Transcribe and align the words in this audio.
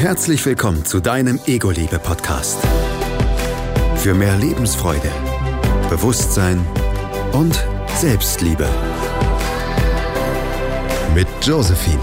Herzlich 0.00 0.46
willkommen 0.46 0.82
zu 0.86 0.98
deinem 0.98 1.38
Ego-Liebe-Podcast. 1.44 2.58
Für 3.96 4.14
mehr 4.14 4.34
Lebensfreude, 4.38 5.10
Bewusstsein 5.90 6.58
und 7.34 7.62
Selbstliebe. 7.96 8.66
Mit 11.14 11.26
Josephine. 11.42 12.00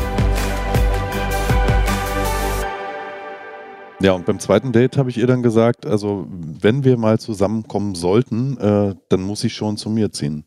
Ja, 3.99 4.11
und 4.11 4.27
beim 4.27 4.39
zweiten 4.39 4.71
Date 4.71 4.95
habe 4.97 5.09
ich 5.09 5.17
ihr 5.17 5.25
dann 5.25 5.41
gesagt, 5.41 5.87
also 5.87 6.27
wenn 6.29 6.83
wir 6.83 6.97
mal 6.97 7.19
zusammenkommen 7.19 7.95
sollten, 7.95 8.57
äh, 8.59 8.95
dann 9.09 9.23
muss 9.23 9.43
ich 9.43 9.55
schon 9.55 9.75
zu 9.75 9.89
mir 9.89 10.11
ziehen. 10.11 10.45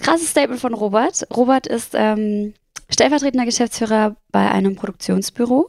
Krasses 0.00 0.30
Statement 0.30 0.58
von 0.58 0.72
Robert. 0.72 1.26
Robert 1.36 1.66
ist 1.66 1.90
ähm, 1.92 2.54
stellvertretender 2.88 3.44
Geschäftsführer 3.44 4.16
bei 4.32 4.50
einem 4.50 4.74
Produktionsbüro, 4.74 5.68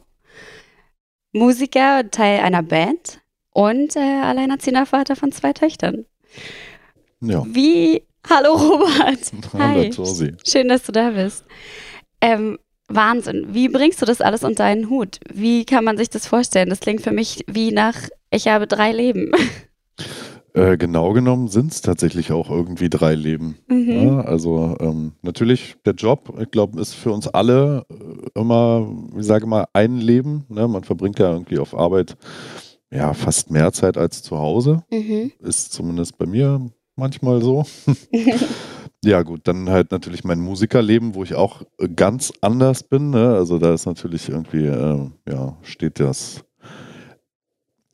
Musiker, 1.32 2.10
Teil 2.10 2.40
einer 2.40 2.62
Band 2.62 3.20
und 3.52 3.96
äh, 3.96 4.00
alleinerziehender 4.00 4.86
Vater 4.86 5.16
von 5.16 5.32
zwei 5.32 5.52
Töchtern. 5.52 6.04
Ja. 7.20 7.44
Wie? 7.46 8.02
Hallo 8.28 8.54
Robert. 8.54 9.32
Hallo, 9.52 9.80
Hi. 9.82 10.36
Schön, 10.46 10.68
dass 10.68 10.82
du 10.84 10.92
da 10.92 11.10
bist. 11.10 11.44
Ähm, 12.20 12.58
Wahnsinn. 12.88 13.48
Wie 13.50 13.68
bringst 13.68 14.02
du 14.02 14.06
das 14.06 14.20
alles 14.20 14.42
unter 14.42 14.64
einen 14.64 14.90
Hut? 14.90 15.20
Wie 15.32 15.64
kann 15.64 15.84
man 15.84 15.96
sich 15.96 16.10
das 16.10 16.26
vorstellen? 16.26 16.68
Das 16.68 16.80
klingt 16.80 17.02
für 17.02 17.12
mich 17.12 17.44
wie 17.46 17.70
nach, 17.70 17.96
ich 18.30 18.48
habe 18.48 18.66
drei 18.66 18.92
Leben. 18.92 19.32
Äh, 20.52 20.76
genau 20.78 21.12
genommen 21.12 21.46
sind 21.46 21.70
es 21.70 21.80
tatsächlich 21.80 22.32
auch 22.32 22.50
irgendwie 22.50 22.90
drei 22.90 23.14
Leben. 23.14 23.58
Mhm. 23.68 23.88
Ja, 23.88 24.20
also 24.22 24.76
ähm, 24.80 25.12
natürlich 25.22 25.76
der 25.86 25.94
Job, 25.94 26.36
ich 26.40 26.50
glaube, 26.50 26.80
ist 26.80 26.94
für 26.94 27.12
uns 27.12 27.28
alle 27.28 27.86
äh, 27.88 27.94
immer, 28.34 28.86
wie 29.14 29.22
sage 29.22 29.46
mal, 29.46 29.66
ein 29.72 29.98
Leben. 29.98 30.44
Ne? 30.48 30.68
Man 30.68 30.84
verbringt 30.84 31.18
ja 31.18 31.32
irgendwie 31.32 31.58
auf 31.58 31.74
Arbeit 31.74 32.16
ja 32.90 33.14
fast 33.14 33.50
mehr 33.50 33.72
Zeit 33.72 33.96
als 33.96 34.22
zu 34.22 34.38
Hause. 34.38 34.82
Mhm. 34.90 35.32
Ist 35.40 35.72
zumindest 35.72 36.18
bei 36.18 36.26
mir 36.26 36.70
manchmal 36.96 37.42
so. 37.42 37.64
Ja, 39.02 39.22
gut, 39.22 39.40
dann 39.44 39.70
halt 39.70 39.92
natürlich 39.92 40.24
mein 40.24 40.40
Musikerleben, 40.40 41.14
wo 41.14 41.22
ich 41.22 41.34
auch 41.34 41.62
ganz 41.96 42.34
anders 42.42 42.82
bin. 42.82 43.08
Ne? 43.08 43.34
Also 43.34 43.58
da 43.58 43.72
ist 43.72 43.86
natürlich 43.86 44.28
irgendwie, 44.28 44.66
äh, 44.66 45.10
ja, 45.26 45.56
steht 45.62 46.00
das 46.00 46.44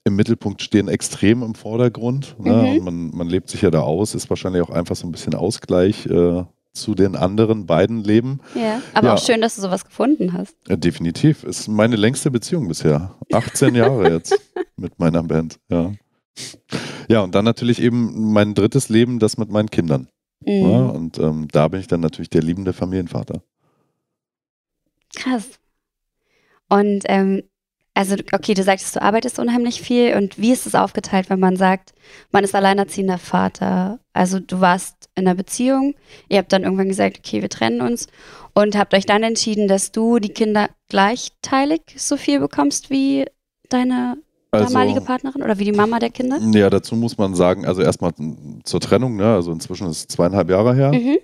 im 0.07 0.15
Mittelpunkt 0.15 0.63
stehen 0.63 0.87
extrem 0.87 1.43
im 1.43 1.57
Vordergrund. 1.57 2.37
Ne? 2.39 2.79
Mhm. 2.79 2.85
Man, 2.85 3.11
man 3.11 3.29
lebt 3.29 3.51
sich 3.51 3.63
ja 3.63 3.71
da 3.71 3.81
aus, 3.81 4.15
ist 4.15 4.31
wahrscheinlich 4.31 4.63
auch 4.63 4.71
einfach 4.71 4.95
so 4.95 5.07
ein 5.07 5.11
bisschen 5.11 5.35
Ausgleich 5.35 6.07
äh, 6.07 6.45
zu 6.77 6.95
den 6.95 7.17
anderen 7.17 7.67
beiden 7.67 8.05
Leben. 8.05 8.41
Ja, 8.55 8.81
aber 8.95 9.09
Ja. 9.09 9.15
auch 9.15 9.19
schön, 9.25 9.41
dass 9.41 9.57
du 9.57 9.63
sowas 9.63 9.85
gefunden 9.85 10.33
hast. 10.33 10.55
Äh, 10.69 10.79
definitiv. 10.79 11.43
Ist 11.43 11.67
meine 11.69 11.97
längste 11.97 12.31
Beziehung 12.31 12.69
bisher. 12.69 13.15
18 13.33 13.75
Jahre 13.75 14.13
jetzt 14.13 14.39
mit 14.77 14.99
meiner 14.99 15.23
Band. 15.23 15.59
Ja. 15.69 15.93
ja, 17.09 17.21
und 17.23 17.35
dann 17.35 17.45
natürlich 17.45 17.81
eben 17.81 18.33
mein 18.33 18.55
drittes 18.55 18.89
Leben, 18.89 19.19
das 19.19 19.39
mit 19.39 19.51
meinen 19.51 19.71
Kindern. 19.71 20.09
Mhm. 20.45 20.53
Ja, 20.53 20.87
und 20.87 21.19
ähm, 21.19 21.49
da 21.51 21.67
bin 21.69 21.81
ich 21.81 21.87
dann 21.89 22.01
natürlich 22.01 22.31
der 22.31 22.43
liebende 22.43 22.73
Familienvater. 22.73 23.43
Krass. 25.17 25.59
Und 26.69 27.05
ähm, 27.07 27.43
also, 27.97 28.15
okay, 28.33 28.53
du 28.53 28.63
sagtest, 28.63 28.95
du 28.95 29.01
arbeitest 29.01 29.39
unheimlich 29.39 29.81
viel. 29.81 30.15
Und 30.17 30.39
wie 30.39 30.53
ist 30.53 30.67
es 30.67 30.75
aufgeteilt, 30.75 31.31
wenn 31.31 31.41
man 31.41 31.57
sagt, 31.57 31.95
man 32.31 32.45
ist 32.45 32.55
alleinerziehender 32.55 33.17
Vater? 33.17 33.99
Also, 34.13 34.39
du 34.39 34.61
warst 34.61 35.09
in 35.15 35.27
einer 35.27 35.35
Beziehung, 35.35 35.95
ihr 36.29 36.37
habt 36.39 36.53
dann 36.53 36.65
irgendwann 36.65 36.89
gesagt, 36.89 37.19
okay, 37.19 37.41
wir 37.41 37.49
trennen 37.49 37.81
uns 37.81 38.09
und 38.53 38.77
habt 38.77 38.93
euch 38.93 39.07
dann 39.07 39.23
entschieden, 39.23 39.67
dass 39.67 39.93
du 39.93 40.19
die 40.19 40.29
Kinder 40.29 40.69
gleichteilig 40.91 41.81
so 41.97 42.19
viel 42.19 42.39
bekommst 42.39 42.91
wie 42.91 43.25
deine 43.71 44.19
damalige 44.51 45.01
Partnerin 45.01 45.43
oder 45.43 45.59
wie 45.59 45.65
die 45.65 45.73
Mama 45.73 45.99
der 45.99 46.11
Kinder? 46.11 46.39
ja, 46.53 46.69
dazu 46.69 46.97
muss 46.97 47.17
man 47.17 47.35
sagen, 47.35 47.65
also 47.65 47.81
erstmal 47.81 48.13
zur 48.65 48.81
Trennung, 48.81 49.17
ne? 49.17 49.35
also 49.35 49.53
inzwischen 49.53 49.89
ist 49.89 49.99
es 49.99 50.09
zweieinhalb 50.09 50.51
Jahre 50.51 50.75
her. 50.75 50.93
Mhm. 50.93 51.19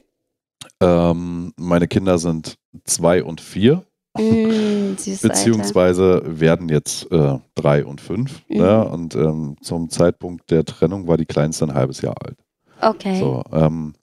Ähm, 0.81 1.53
meine 1.57 1.87
Kinder 1.87 2.17
sind 2.17 2.57
zwei 2.85 3.23
und 3.23 3.43
vier, 3.43 3.85
Mm, 4.19 4.97
süßes 4.97 5.25
Alter. 5.25 5.29
beziehungsweise 5.35 6.23
werden 6.27 6.69
jetzt 6.69 7.11
äh, 7.11 7.39
drei 7.55 7.85
und 7.85 8.01
fünf. 8.01 8.43
Mhm. 8.49 8.57
Ne? 8.59 8.85
Und 8.89 9.15
ähm, 9.15 9.57
zum 9.63 9.89
Zeitpunkt 9.89 10.51
der 10.51 10.65
Trennung 10.65 11.07
war 11.09 11.17
die 11.17 11.25
Kleinste 11.27 11.65
ein 11.67 11.75
halbes 11.75 12.03
Jahr 12.03 12.15
alt. 12.23 12.37
Okay. 12.81 13.19
So, 13.19 13.43
ähm, 13.53 13.95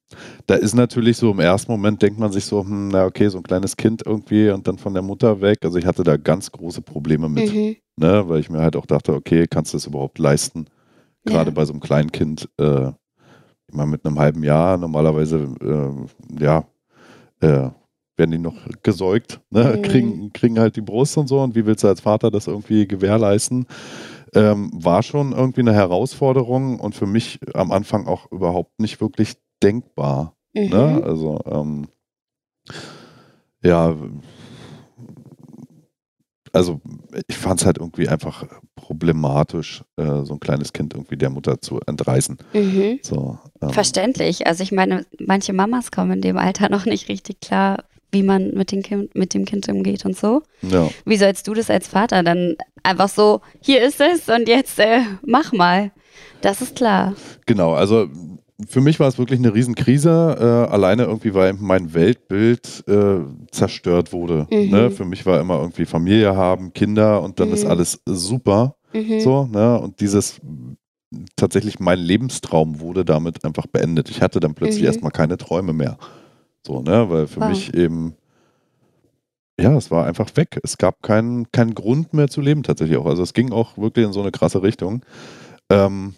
da 0.47 0.55
ist 0.55 0.73
natürlich 0.73 1.17
so 1.17 1.29
im 1.31 1.39
ersten 1.39 1.71
Moment 1.71 2.01
denkt 2.01 2.19
man 2.19 2.31
sich 2.31 2.45
so, 2.45 2.61
hm, 2.63 2.87
na 2.87 3.05
okay, 3.05 3.27
so 3.29 3.37
ein 3.37 3.43
kleines 3.43 3.77
Kind 3.77 4.01
irgendwie 4.05 4.49
und 4.49 4.67
dann 4.67 4.77
von 4.79 4.93
der 4.93 5.03
Mutter 5.03 5.41
weg. 5.41 5.59
Also 5.63 5.77
ich 5.77 5.85
hatte 5.85 6.03
da 6.03 6.17
ganz 6.17 6.51
große 6.51 6.81
Probleme 6.81 7.29
mit, 7.29 7.53
Mhm. 7.53 7.75
ne? 7.97 8.23
weil 8.27 8.39
ich 8.39 8.49
mir 8.49 8.59
halt 8.59 8.75
auch 8.75 8.87
dachte, 8.87 9.13
okay, 9.13 9.45
kannst 9.47 9.73
du 9.73 9.77
das 9.77 9.85
überhaupt 9.85 10.17
leisten? 10.17 10.65
Gerade 11.25 11.51
Ja. 11.51 11.53
bei 11.55 11.65
so 11.65 11.73
einem 11.73 11.81
kleinen 11.81 12.11
Kind, 12.11 12.49
äh, 12.57 12.91
immer 13.71 13.85
mit 13.85 14.03
einem 14.05 14.17
halben 14.17 14.43
Jahr, 14.43 14.77
normalerweise, 14.77 15.47
äh, 15.61 16.43
ja, 16.43 16.63
äh, 17.41 17.69
werden 18.19 18.31
die 18.31 18.37
noch 18.37 18.57
gesäugt, 18.83 19.39
ne? 19.49 19.77
Mhm. 19.77 19.81
kriegen, 19.81 20.33
kriegen 20.33 20.59
halt 20.59 20.75
die 20.75 20.81
Brust 20.81 21.17
und 21.17 21.27
so 21.27 21.41
und 21.41 21.55
wie 21.55 21.65
willst 21.65 21.83
du 21.83 21.87
als 21.87 22.01
Vater 22.01 22.29
das 22.29 22.47
irgendwie 22.47 22.87
gewährleisten? 22.87 23.65
Ähm, 24.35 24.69
war 24.73 25.01
schon 25.01 25.31
irgendwie 25.31 25.61
eine 25.61 25.73
Herausforderung 25.73 26.79
und 26.79 26.93
für 26.93 27.07
mich 27.07 27.39
am 27.55 27.71
Anfang 27.71 28.05
auch 28.05 28.31
überhaupt 28.31 28.79
nicht 28.79 29.01
wirklich 29.01 29.37
denkbar. 29.63 30.35
Mhm. 30.53 30.69
Ne? 30.69 31.01
Also, 31.03 31.39
ähm, 31.47 31.87
ja, 33.63 33.95
also 36.53 36.81
ich 37.27 37.37
fand 37.37 37.59
es 37.59 37.65
halt 37.65 37.77
irgendwie 37.77 38.07
einfach 38.07 38.45
problematisch, 38.75 39.83
äh, 39.97 40.23
so 40.23 40.33
ein 40.33 40.39
kleines 40.39 40.73
Kind 40.73 40.93
irgendwie 40.93 41.17
der 41.17 41.29
Mutter 41.29 41.61
zu 41.61 41.79
entreißen. 41.85 42.37
Mhm. 42.53 42.99
So, 43.01 43.37
ähm, 43.61 43.69
Verständlich. 43.69 44.47
Also 44.47 44.63
ich 44.63 44.71
meine, 44.71 45.05
manche 45.19 45.53
Mamas 45.53 45.91
kommen 45.91 46.11
in 46.11 46.21
dem 46.21 46.37
Alter 46.37 46.69
noch 46.69 46.85
nicht 46.85 47.09
richtig 47.09 47.39
klar, 47.41 47.83
wie 48.11 48.23
man 48.23 48.51
mit, 48.53 48.71
den 48.71 48.81
kind, 48.83 49.13
mit 49.15 49.33
dem 49.33 49.45
Kind 49.45 49.67
umgeht 49.69 50.05
und 50.05 50.17
so. 50.17 50.41
Ja, 50.61 50.89
Wie 51.05 51.17
sollst 51.17 51.47
du 51.47 51.53
das 51.53 51.69
als 51.69 51.87
Vater 51.87 52.23
dann 52.23 52.55
einfach 52.83 53.09
so, 53.09 53.41
hier 53.61 53.81
ist 53.83 54.01
es 54.01 54.27
und 54.29 54.47
jetzt 54.47 54.79
äh, 54.79 55.01
mach 55.25 55.51
mal. 55.53 55.91
Das 56.41 56.61
ist 56.61 56.75
klar. 56.75 57.15
genau. 57.45 57.73
Also 57.73 58.07
für 58.67 58.81
mich 58.81 58.99
war 58.99 59.07
es 59.07 59.17
wirklich 59.17 59.39
eine 59.39 59.53
Riesenkrise, 59.53 60.37
äh, 60.69 60.71
alleine 60.73 61.03
irgendwie, 61.03 61.33
weil 61.33 61.53
mein 61.53 61.93
Weltbild 61.93 62.83
äh, 62.87 63.19
zerstört 63.51 64.11
wurde. 64.11 64.47
Mhm. 64.51 64.69
Ne? 64.69 64.91
Für 64.91 65.05
mich 65.05 65.25
war 65.25 65.39
immer 65.39 65.59
irgendwie 65.59 65.85
Familie 65.85 66.35
haben, 66.35 66.73
Kinder 66.73 67.21
und 67.21 67.39
dann 67.39 67.51
ist 67.51 67.63
Mhm. 67.63 67.69
alles 67.71 68.01
super. 68.05 68.75
Mhm. 68.93 69.19
So, 69.21 69.45
ne? 69.45 69.79
Und 69.79 70.01
dieses 70.01 70.41
tatsächlich 71.35 71.79
mein 71.79 71.99
Lebenstraum 71.99 72.79
wurde 72.79 73.03
damit 73.05 73.43
einfach 73.45 73.65
beendet. 73.67 74.09
Ich 74.09 74.21
hatte 74.21 74.39
dann 74.39 74.53
plötzlich 74.55 74.81
Mhm. 74.81 74.87
erstmal 74.87 75.11
keine 75.11 75.37
Träume 75.37 75.73
mehr. 75.73 75.97
So, 76.69 76.81
ne? 76.81 77.09
Weil 77.09 77.25
für 77.27 77.41
Wow. 77.41 77.49
mich 77.49 77.73
eben, 77.73 78.13
ja, 79.59 79.75
es 79.75 79.89
war 79.89 80.05
einfach 80.05 80.29
weg. 80.35 80.59
Es 80.63 80.77
gab 80.77 81.01
keinen 81.01 81.51
keinen 81.51 81.73
Grund 81.73 82.13
mehr 82.13 82.27
zu 82.29 82.41
leben 82.41 82.61
tatsächlich 82.63 82.97
auch. 82.97 83.07
Also 83.07 83.23
es 83.23 83.33
ging 83.33 83.51
auch 83.51 83.75
wirklich 83.77 84.05
in 84.05 84.13
so 84.13 84.21
eine 84.21 84.31
krasse 84.31 84.61
Richtung. 84.61 85.03
Ähm, 85.71 86.13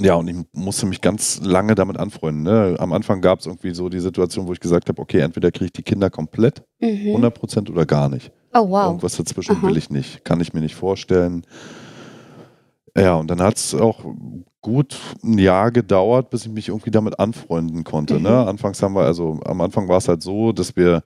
ja, 0.00 0.14
und 0.14 0.28
ich 0.28 0.36
musste 0.52 0.86
mich 0.86 1.00
ganz 1.00 1.40
lange 1.42 1.74
damit 1.74 1.98
anfreunden. 1.98 2.44
Ne? 2.44 2.76
Am 2.78 2.92
Anfang 2.92 3.20
gab 3.20 3.40
es 3.40 3.46
irgendwie 3.46 3.74
so 3.74 3.88
die 3.88 4.00
Situation, 4.00 4.46
wo 4.46 4.52
ich 4.52 4.60
gesagt 4.60 4.88
habe, 4.88 5.02
okay, 5.02 5.18
entweder 5.20 5.50
kriege 5.50 5.66
ich 5.66 5.72
die 5.72 5.82
Kinder 5.82 6.08
komplett, 6.08 6.62
Mhm. 6.80 7.16
100% 7.16 7.68
oder 7.68 7.84
gar 7.84 8.08
nicht. 8.08 8.30
Oh 8.54 8.68
wow. 8.70 8.86
Irgendwas 8.86 9.16
dazwischen 9.16 9.56
Aha. 9.56 9.66
will 9.66 9.76
ich 9.76 9.90
nicht. 9.90 10.24
Kann 10.24 10.40
ich 10.40 10.54
mir 10.54 10.60
nicht 10.60 10.76
vorstellen. 10.76 11.44
Ja, 12.96 13.14
und 13.16 13.30
dann 13.30 13.40
hat 13.40 13.56
es 13.56 13.74
auch 13.74 14.00
gut 14.62 14.98
ein 15.22 15.38
Jahr 15.38 15.70
gedauert, 15.70 16.30
bis 16.30 16.46
ich 16.46 16.52
mich 16.52 16.68
irgendwie 16.68 16.90
damit 16.90 17.18
anfreunden 17.20 17.84
konnte. 17.84 18.14
Mhm. 18.16 18.22
Ne? 18.22 18.46
Anfangs 18.46 18.82
haben 18.82 18.94
wir, 18.94 19.02
also 19.02 19.38
am 19.44 19.60
Anfang 19.60 19.88
war 19.88 19.98
es 19.98 20.08
halt 20.08 20.22
so, 20.22 20.52
dass 20.52 20.74
wir 20.76 21.02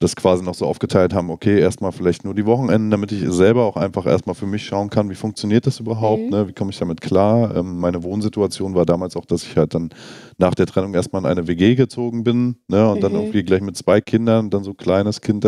das 0.00 0.14
quasi 0.14 0.44
noch 0.44 0.54
so 0.54 0.64
aufgeteilt 0.64 1.12
haben, 1.12 1.28
okay, 1.28 1.58
erstmal 1.58 1.90
vielleicht 1.90 2.24
nur 2.24 2.32
die 2.32 2.46
Wochenenden, 2.46 2.90
damit 2.90 3.10
ich 3.10 3.24
selber 3.32 3.64
auch 3.64 3.76
einfach 3.76 4.06
erstmal 4.06 4.36
für 4.36 4.46
mich 4.46 4.64
schauen 4.64 4.90
kann, 4.90 5.10
wie 5.10 5.16
funktioniert 5.16 5.66
das 5.66 5.80
überhaupt, 5.80 6.22
Mhm. 6.22 6.30
ne? 6.30 6.48
wie 6.48 6.52
komme 6.52 6.70
ich 6.70 6.78
damit 6.78 7.00
klar. 7.00 7.56
Ähm, 7.56 7.80
meine 7.80 8.04
Wohnsituation 8.04 8.76
war 8.76 8.86
damals 8.86 9.16
auch, 9.16 9.24
dass 9.26 9.42
ich 9.42 9.56
halt 9.56 9.74
dann 9.74 9.90
nach 10.38 10.54
der 10.54 10.66
Trennung 10.66 10.94
erstmal 10.94 11.22
in 11.22 11.26
eine 11.26 11.48
WG 11.48 11.74
gezogen 11.74 12.22
bin 12.22 12.56
ne? 12.68 12.88
und 12.90 13.02
dann 13.02 13.12
Mhm. 13.12 13.18
irgendwie 13.18 13.42
gleich 13.42 13.60
mit 13.60 13.76
zwei 13.76 14.00
Kindern, 14.00 14.50
dann 14.50 14.62
so 14.62 14.70
ein 14.70 14.76
kleines 14.76 15.20
Kind 15.20 15.44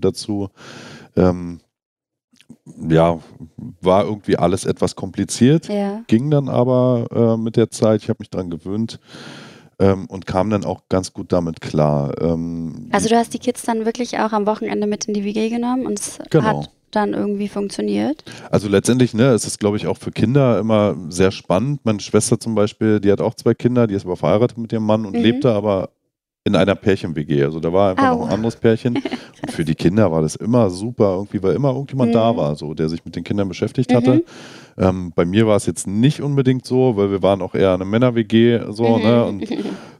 dazu. 0.00 0.48
Ähm, 1.16 1.60
ja, 2.88 3.18
war 3.80 4.04
irgendwie 4.04 4.36
alles 4.36 4.64
etwas 4.64 4.96
kompliziert, 4.96 5.68
Ja. 5.68 6.02
ging 6.06 6.30
dann 6.30 6.48
aber 6.48 7.06
äh, 7.12 7.36
mit 7.42 7.56
der 7.56 7.70
Zeit, 7.70 8.02
ich 8.02 8.08
habe 8.08 8.18
mich 8.20 8.30
dran 8.30 8.50
gewöhnt 8.50 8.98
ähm, 9.78 10.06
und 10.06 10.26
kam 10.26 10.50
dann 10.50 10.64
auch 10.64 10.82
ganz 10.88 11.12
gut 11.12 11.32
damit 11.32 11.60
klar. 11.60 12.14
Ähm, 12.20 12.88
Also 12.92 13.08
du 13.08 13.16
hast 13.16 13.34
die 13.34 13.38
Kids 13.38 13.62
dann 13.62 13.84
wirklich 13.84 14.18
auch 14.18 14.32
am 14.32 14.46
Wochenende 14.46 14.86
mit 14.86 15.06
in 15.06 15.14
die 15.14 15.24
WG 15.24 15.48
genommen 15.48 15.86
und 15.86 15.98
es 15.98 16.18
Genau. 16.30 16.44
hat 16.62 16.70
dann 16.90 17.12
irgendwie 17.12 17.48
funktioniert. 17.48 18.22
Also 18.52 18.68
letztendlich, 18.68 19.14
ne, 19.14 19.30
es 19.32 19.44
ist, 19.46 19.58
glaube 19.58 19.76
ich, 19.76 19.88
auch 19.88 19.96
für 19.98 20.12
Kinder 20.12 20.60
immer 20.60 20.94
sehr 21.08 21.32
spannend. 21.32 21.80
Meine 21.84 21.98
Schwester 21.98 22.38
zum 22.38 22.54
Beispiel, 22.54 23.00
die 23.00 23.10
hat 23.10 23.20
auch 23.20 23.34
zwei 23.34 23.52
Kinder, 23.54 23.88
die 23.88 23.94
ist 23.94 24.04
aber 24.06 24.16
verheiratet 24.16 24.58
mit 24.58 24.72
ihrem 24.72 24.86
Mann 24.86 25.04
und 25.04 25.16
Mhm. 25.16 25.22
lebt 25.22 25.44
da 25.44 25.56
aber 25.56 25.90
in 26.46 26.54
einer 26.56 26.74
Pärchen-WG. 26.74 27.42
Also 27.42 27.58
da 27.58 27.72
war 27.72 27.90
einfach 27.92 28.10
Au. 28.10 28.18
noch 28.18 28.26
ein 28.26 28.34
anderes 28.34 28.56
Pärchen. 28.56 28.96
Und 29.42 29.50
für 29.50 29.64
die 29.64 29.74
Kinder 29.74 30.12
war 30.12 30.20
das 30.22 30.36
immer 30.36 30.68
super, 30.70 31.14
irgendwie, 31.14 31.42
weil 31.42 31.54
immer 31.54 31.70
irgendjemand 31.70 32.10
Mhm. 32.10 32.14
da 32.14 32.36
war, 32.36 32.54
so, 32.54 32.74
der 32.74 32.88
sich 32.90 33.04
mit 33.04 33.16
den 33.16 33.24
Kindern 33.24 33.48
beschäftigt 33.48 33.94
hatte. 33.94 34.24
Ähm, 34.76 35.12
bei 35.14 35.24
mir 35.24 35.46
war 35.46 35.56
es 35.56 35.64
jetzt 35.66 35.86
nicht 35.86 36.20
unbedingt 36.20 36.66
so, 36.66 36.96
weil 36.96 37.10
wir 37.10 37.22
waren 37.22 37.40
auch 37.40 37.54
eher 37.54 37.72
eine 37.72 37.84
Männer-WG, 37.86 38.60
so, 38.70 38.98
Mhm. 38.98 39.02
ne? 39.02 39.24
Und 39.24 39.48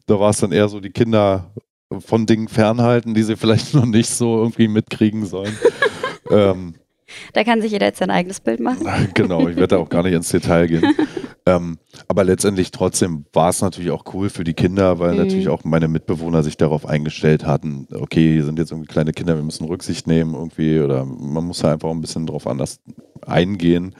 da 0.06 0.20
war 0.20 0.30
es 0.30 0.38
dann 0.38 0.52
eher 0.52 0.68
so, 0.68 0.80
die 0.80 0.90
Kinder 0.90 1.50
von 1.98 2.26
Dingen 2.26 2.48
fernhalten, 2.48 3.14
die 3.14 3.22
sie 3.22 3.36
vielleicht 3.36 3.72
noch 3.74 3.86
nicht 3.86 4.10
so 4.10 4.36
irgendwie 4.38 4.68
mitkriegen 4.68 5.24
sollen. 5.24 5.56
ähm, 6.30 6.74
Da 7.32 7.44
kann 7.44 7.60
sich 7.62 7.72
jeder 7.72 7.86
jetzt 7.86 7.98
sein 7.98 8.10
eigenes 8.10 8.40
Bild 8.40 8.60
machen. 8.60 8.86
genau, 9.14 9.48
ich 9.48 9.56
werde 9.56 9.76
da 9.76 9.78
auch 9.78 9.88
gar 9.88 10.02
nicht 10.02 10.12
ins 10.14 10.28
Detail 10.28 10.66
gehen. 10.68 10.82
ähm, 11.46 11.78
aber 12.08 12.24
letztendlich 12.24 12.70
trotzdem 12.70 13.24
war 13.32 13.50
es 13.50 13.60
natürlich 13.62 13.90
auch 13.90 14.04
cool 14.14 14.30
für 14.30 14.44
die 14.44 14.54
Kinder, 14.54 14.98
weil 14.98 15.12
Mhm. 15.12 15.18
natürlich 15.18 15.48
auch 15.48 15.64
meine 15.64 15.88
Mitbewohner 15.88 16.42
sich 16.42 16.56
darauf 16.56 16.86
eingestellt 16.86 17.46
hatten, 17.46 17.86
okay, 17.92 18.32
hier 18.34 18.44
sind 18.44 18.58
jetzt 18.58 18.70
irgendwie 18.72 18.88
kleine 18.88 19.12
Kinder, 19.12 19.36
wir 19.36 19.42
müssen 19.44 19.64
Rücksicht 19.66 20.06
nehmen 20.06 20.34
irgendwie 20.34 20.80
oder 20.80 21.04
man 21.04 21.44
muss 21.44 21.58
da 21.58 21.72
einfach 21.72 21.90
ein 21.90 22.00
bisschen 22.00 22.26
drauf 22.26 22.46
anders 22.46 22.80
eingehen. 23.26 23.94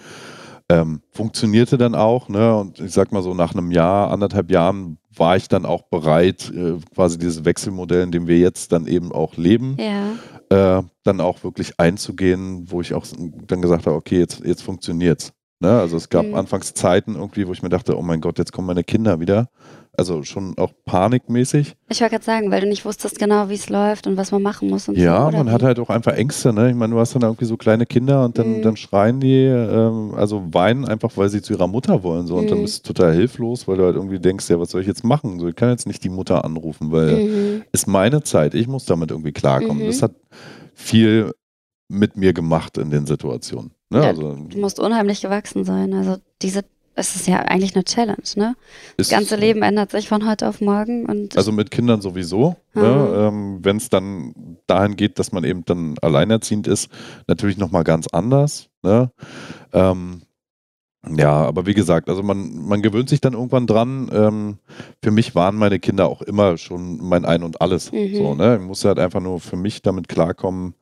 Ähm, 0.71 1.03
funktionierte 1.11 1.77
dann 1.77 1.95
auch, 1.95 2.31
ne? 2.31 2.57
Und 2.57 2.81
ich 2.81 2.93
sag 2.93 3.13
mal 3.13 3.23
so, 3.23 3.35
nach 3.35 3.53
einem 3.55 3.71
Jahr, 3.71 4.11
anderthalb 4.11 4.51
Jahren 4.51 4.97
war 5.15 5.37
ich 5.37 5.47
dann 5.49 5.67
auch 5.67 5.83
bereit, 5.83 6.51
äh, 6.57 6.79
quasi 6.95 7.19
dieses 7.19 7.45
Wechselmodell, 7.45 8.03
in 8.03 8.11
dem 8.13 8.27
wir 8.27 8.39
jetzt 8.39 8.73
dann 8.73 8.87
eben 8.87 9.13
auch 9.13 9.37
leben, 9.37 9.77
Ja. 9.79 10.13
Äh, 10.55 10.83
dann 11.03 11.21
auch 11.21 11.43
wirklich 11.43 11.79
einzugehen, 11.81 12.71
wo 12.71 12.81
ich 12.81 12.95
auch 12.95 13.07
dann 13.47 13.61
gesagt 13.61 13.87
habe, 13.87 13.97
okay, 13.97 14.19
jetzt, 14.19 14.41
jetzt 14.45 14.63
funktioniert's. 14.63 15.33
Ne? 15.65 15.79
Also 15.81 15.97
es 15.97 16.09
gab 16.11 16.27
Mhm. 16.27 16.35
anfangs 16.35 16.75
Zeiten 16.75 17.15
irgendwie, 17.17 17.47
wo 17.49 17.53
ich 17.53 17.63
mir 17.63 17.71
dachte, 17.71 17.97
oh 17.99 18.03
mein 18.03 18.21
Gott, 18.21 18.39
jetzt 18.39 18.53
kommen 18.53 18.67
meine 18.67 18.85
Kinder 18.85 19.19
wieder. 19.21 19.49
Also 19.97 20.25
schon 20.25 20.59
auch 20.59 20.73
panikmäßig. 20.87 21.77
Ich 21.89 22.01
wollte 22.01 22.11
gerade 22.15 22.25
sagen, 22.25 22.51
weil 22.51 22.61
du 22.61 22.67
nicht 22.67 22.85
wusstest 22.85 23.17
genau, 23.19 23.49
wie 23.49 23.55
es 23.55 23.69
läuft 23.71 24.09
und 24.09 24.17
was 24.17 24.33
man 24.33 24.43
machen 24.43 24.69
muss 24.69 24.89
und 24.89 24.99
Ja, 24.99 25.31
so. 25.31 25.37
man 25.37 25.47
wie? 25.47 25.51
hat 25.53 25.63
halt 25.63 25.79
auch 25.79 25.89
einfach 25.89 26.13
Ängste. 26.15 26.53
Ne? 26.53 26.71
Ich 26.71 26.75
meine, 26.75 26.95
du 26.95 26.99
hast 26.99 27.15
dann 27.15 27.23
irgendwie 27.23 27.45
so 27.45 27.57
kleine 27.57 27.87
Kinder 27.87 28.25
und 28.25 28.37
dann, 28.37 28.57
Mhm. 28.57 28.63
dann 28.63 28.77
schreien 28.77 29.21
die, 29.21 29.45
ähm, 29.45 30.13
also 30.17 30.43
weinen 30.53 30.85
einfach, 30.85 31.13
weil 31.17 31.29
sie 31.29 31.43
zu 31.43 31.53
ihrer 31.53 31.69
Mutter 31.69 32.03
wollen. 32.03 32.27
So. 32.27 32.35
Und 32.37 32.51
dann 32.51 32.59
Mhm. 32.59 32.63
bist 32.63 32.89
du 32.89 32.93
total 32.93 33.15
hilflos, 33.15 33.69
weil 33.69 33.77
du 33.77 33.85
halt 33.85 33.95
irgendwie 33.95 34.19
denkst, 34.19 34.51
ja, 34.51 34.59
was 34.59 34.71
soll 34.71 34.81
ich 34.81 34.89
jetzt 34.89 35.05
machen? 35.05 35.39
So, 35.39 35.47
ich 35.47 35.55
kann 35.55 35.71
jetzt 35.71 35.87
nicht 35.87 36.03
die 36.03 36.09
Mutter 36.11 36.45
anrufen, 36.45 36.91
weil 36.91 37.21
Mhm. 37.21 37.63
ist 37.71 37.87
meine 37.87 38.23
Zeit. 38.25 38.55
Ich 38.55 38.67
muss 38.67 38.87
damit 38.87 39.13
irgendwie 39.13 39.33
klarkommen. 39.33 39.85
Mhm. 39.85 39.87
Das 39.87 40.03
hat 40.03 40.13
viel 40.75 41.31
mit 41.95 42.17
mir 42.17 42.33
gemacht 42.33 42.79
in 42.79 42.91
den 42.91 43.07
Situationen. 43.07 43.73
Ne? 43.91 44.03
Ja, 44.03 44.09
also, 44.09 44.35
Du 44.49 44.59
musst 44.59 44.81
unheimlich 44.81 45.21
gewachsen 45.23 45.65
sein. 45.65 45.95
Also 45.95 46.17
diese, 46.43 46.65
es 46.95 47.17
ist 47.17 47.27
ja 47.27 47.39
eigentlich 47.39 47.75
eine 47.75 47.85
Challenge, 47.85 48.23
ne? 48.37 48.57
Das 48.97 49.09
ganze 49.09 49.37
Leben 49.37 49.63
ändert 49.63 49.91
sich 49.91 50.09
von 50.09 50.29
heute 50.29 50.49
auf 50.49 50.61
morgen 50.61 51.07
und 51.07 51.37
Also 51.37 51.53
mit 51.53 51.71
Kindern 51.71 52.01
sowieso. 52.01 52.57
Ne? 52.75 53.15
Ähm, 53.17 53.59
Wenn 53.63 53.77
es 53.77 53.89
dann 53.89 54.59
dahin 54.67 54.97
geht, 54.97 55.19
dass 55.19 55.33
man 55.33 55.45
eben 55.45 55.65
dann 55.65 55.97
alleinerziehend 56.01 56.67
ist, 56.67 56.89
natürlich 57.27 57.57
nochmal 57.57 57.85
ganz 57.85 58.07
anders. 58.09 58.69
Ne? 58.83 59.11
Ähm, 59.73 60.23
ja, 61.17 61.33
aber 61.33 61.67
wie 61.67 61.75
gesagt, 61.75 62.09
also 62.09 62.23
man, 62.23 62.67
man 62.67 62.81
gewöhnt 62.81 63.09
sich 63.09 63.21
dann 63.21 63.35
irgendwann 63.35 63.67
dran. 63.67 64.11
Ähm, 64.13 64.59
für 65.03 65.11
mich 65.11 65.35
waren 65.35 65.57
meine 65.57 65.79
Kinder 65.79 66.09
auch 66.09 66.23
immer 66.23 66.57
schon 66.57 66.99
mein 66.99 67.25
Ein 67.25 67.43
und 67.43 67.61
Alles. 67.61 67.93
Mhm. 67.93 68.15
So, 68.15 68.35
ne? 68.35 68.59
Ich 68.61 68.67
musste 68.67 68.89
halt 68.89 68.99
einfach 68.99 69.21
nur 69.21 69.41
für 69.41 69.57
mich 69.57 69.83
damit 69.83 70.09
klarkommen, 70.09 70.75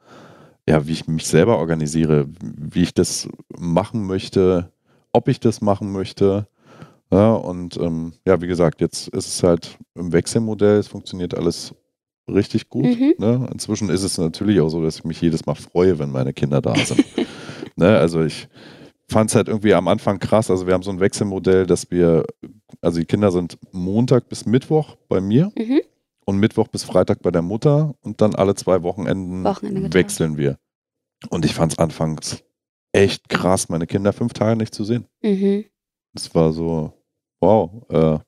ja, 0.69 0.87
wie 0.87 0.93
ich 0.93 1.07
mich 1.07 1.27
selber 1.27 1.59
organisiere, 1.59 2.29
wie 2.41 2.83
ich 2.83 2.95
das 2.95 3.29
machen 3.59 4.07
möchte, 4.07 4.73
ob 5.13 5.29
ich 5.29 5.41
das 5.41 5.61
machen 5.61 5.93
möchte. 5.93 6.47
Ja, 7.11 7.35
und 7.35 7.77
ähm, 7.77 8.13
ja, 8.27 8.41
wie 8.41 8.47
gesagt, 8.47 8.81
jetzt 8.81 9.09
ist 9.09 9.27
es 9.27 9.43
halt 9.43 9.77
im 9.95 10.13
Wechselmodell, 10.13 10.79
es 10.79 10.89
funktioniert 10.89 11.37
alles 11.37 11.75
richtig 12.29 12.69
gut. 12.69 12.85
Mhm. 12.85 13.15
Ne? 13.19 13.49
Inzwischen 13.53 13.91
ist 13.91 14.03
es 14.03 14.17
natürlich 14.17 14.61
auch 14.61 14.69
so, 14.69 14.83
dass 14.83 14.97
ich 14.97 15.05
mich 15.05 15.21
jedes 15.21 15.45
Mal 15.45 15.55
freue, 15.57 15.99
wenn 15.99 16.11
meine 16.11 16.33
Kinder 16.33 16.63
da 16.63 16.75
sind. 16.77 17.05
ne? 17.77 17.99
Also 17.99 18.23
ich 18.23 18.49
fand 19.09 19.29
es 19.31 19.37
halt 19.37 19.49
irgendwie 19.49 19.75
am 19.75 19.89
Anfang 19.89 20.19
krass. 20.19 20.51
Also 20.51 20.67
wir 20.67 20.75
haben 20.75 20.83
so 20.83 20.91
ein 20.91 21.01
Wechselmodell, 21.01 21.67
dass 21.67 21.91
wir, 21.91 22.25
also 22.81 22.99
die 23.01 23.07
Kinder 23.07 23.31
sind 23.31 23.59
Montag 23.73 24.29
bis 24.29 24.47
Mittwoch 24.47 24.97
bei 25.09 25.21
mir 25.21 25.53
Mhm. 25.57 25.81
Und 26.25 26.39
Mittwoch 26.39 26.69
bis 26.69 26.85
Freitag 26.85 27.23
bei 27.23 27.31
der 27.31 27.43
Mutter 27.43 27.95
und 28.01 28.21
dann 28.21 28.35
alle 28.35 28.55
zwei 28.55 28.83
Wochenenden 28.83 29.45
Wochenende 29.45 29.93
wechseln 29.93 30.37
wir. 30.37 30.59
Und 31.31 31.45
ich 31.45 31.55
fand 31.55 31.73
es 31.73 31.79
anfangs 31.79 32.43
echt 32.93 33.29
krass, 33.29 33.69
meine 33.69 33.87
Kinder 33.87 34.13
fünf 34.13 34.33
Tage 34.33 34.57
nicht 34.57 34.75
zu 34.75 34.85
sehen. 34.85 35.07
Mhm. 35.23 35.65
Es 36.15 36.35
war 36.35 36.53
so, 36.53 36.93
wow, 37.41 37.71
äh, 37.91 38.19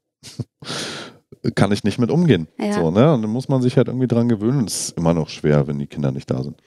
kann 1.54 1.72
ich 1.72 1.84
nicht 1.84 1.98
mit 1.98 2.10
umgehen. 2.10 2.48
Ja. 2.58 2.72
So, 2.72 2.90
ne? 2.90 3.12
Und 3.12 3.22
dann 3.22 3.30
muss 3.30 3.48
man 3.48 3.60
sich 3.60 3.76
halt 3.76 3.88
irgendwie 3.88 4.06
dran 4.06 4.28
gewöhnen. 4.28 4.66
Es 4.66 4.88
ist 4.88 4.98
immer 4.98 5.12
noch 5.12 5.28
schwer, 5.28 5.66
wenn 5.66 5.78
die 5.78 5.86
Kinder 5.86 6.10
nicht 6.10 6.30
da 6.30 6.42
sind. 6.42 6.62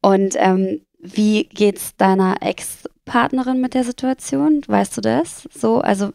Und 0.00 0.34
ähm, 0.38 0.80
wie 0.98 1.44
geht's 1.44 1.96
deiner 1.96 2.36
Ex-Partnerin 2.40 3.60
mit 3.60 3.74
der 3.74 3.84
Situation? 3.84 4.62
Weißt 4.66 4.96
du 4.96 5.00
das? 5.02 5.48
So, 5.52 5.80
also 5.80 6.12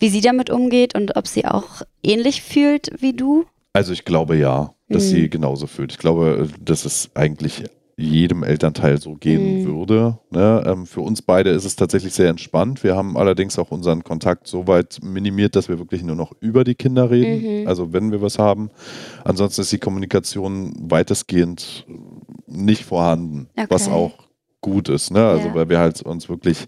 wie 0.00 0.08
sie 0.08 0.20
damit 0.20 0.50
umgeht 0.50 0.94
und 0.94 1.16
ob 1.16 1.28
sie 1.28 1.46
auch 1.46 1.82
ähnlich 2.02 2.42
fühlt 2.42 2.90
wie 3.00 3.12
du? 3.12 3.46
Also 3.74 3.92
ich 3.92 4.04
glaube 4.04 4.36
ja, 4.36 4.72
dass 4.88 5.04
Mhm. 5.04 5.08
sie 5.08 5.28
genauso 5.28 5.66
fühlt. 5.66 5.92
Ich 5.92 5.98
glaube, 5.98 6.48
dass 6.64 6.84
es 6.84 7.10
eigentlich 7.14 7.64
jedem 7.96 8.42
Elternteil 8.42 9.00
so 9.00 9.14
gehen 9.14 9.62
Mhm. 9.62 9.66
würde. 9.66 10.18
Ne? 10.30 10.62
Ähm, 10.66 10.86
für 10.86 11.00
uns 11.00 11.22
beide 11.22 11.50
ist 11.50 11.64
es 11.64 11.76
tatsächlich 11.76 12.12
sehr 12.12 12.28
entspannt. 12.28 12.82
Wir 12.82 12.96
haben 12.96 13.16
allerdings 13.16 13.56
auch 13.58 13.70
unseren 13.70 14.02
Kontakt 14.02 14.46
so 14.48 14.66
weit 14.66 14.98
minimiert, 15.02 15.54
dass 15.54 15.68
wir 15.68 15.78
wirklich 15.78 16.02
nur 16.02 16.16
noch 16.16 16.32
über 16.40 16.64
die 16.64 16.74
Kinder 16.74 17.10
reden. 17.10 17.62
Mhm. 17.62 17.68
Also 17.68 17.92
wenn 17.92 18.10
wir 18.10 18.20
was 18.22 18.38
haben. 18.38 18.70
Ansonsten 19.24 19.60
ist 19.62 19.72
die 19.72 19.78
Kommunikation 19.78 20.72
weitestgehend 20.90 21.86
nicht 22.46 22.84
vorhanden, 22.84 23.48
Okay. 23.56 23.66
was 23.68 23.88
auch 23.88 24.12
gut 24.60 24.88
ist. 24.88 25.10
Ne? 25.12 25.24
Also 25.24 25.48
Ja. 25.48 25.54
weil 25.54 25.68
wir 25.68 25.78
halt 25.78 26.00
uns 26.02 26.28
wirklich 26.28 26.66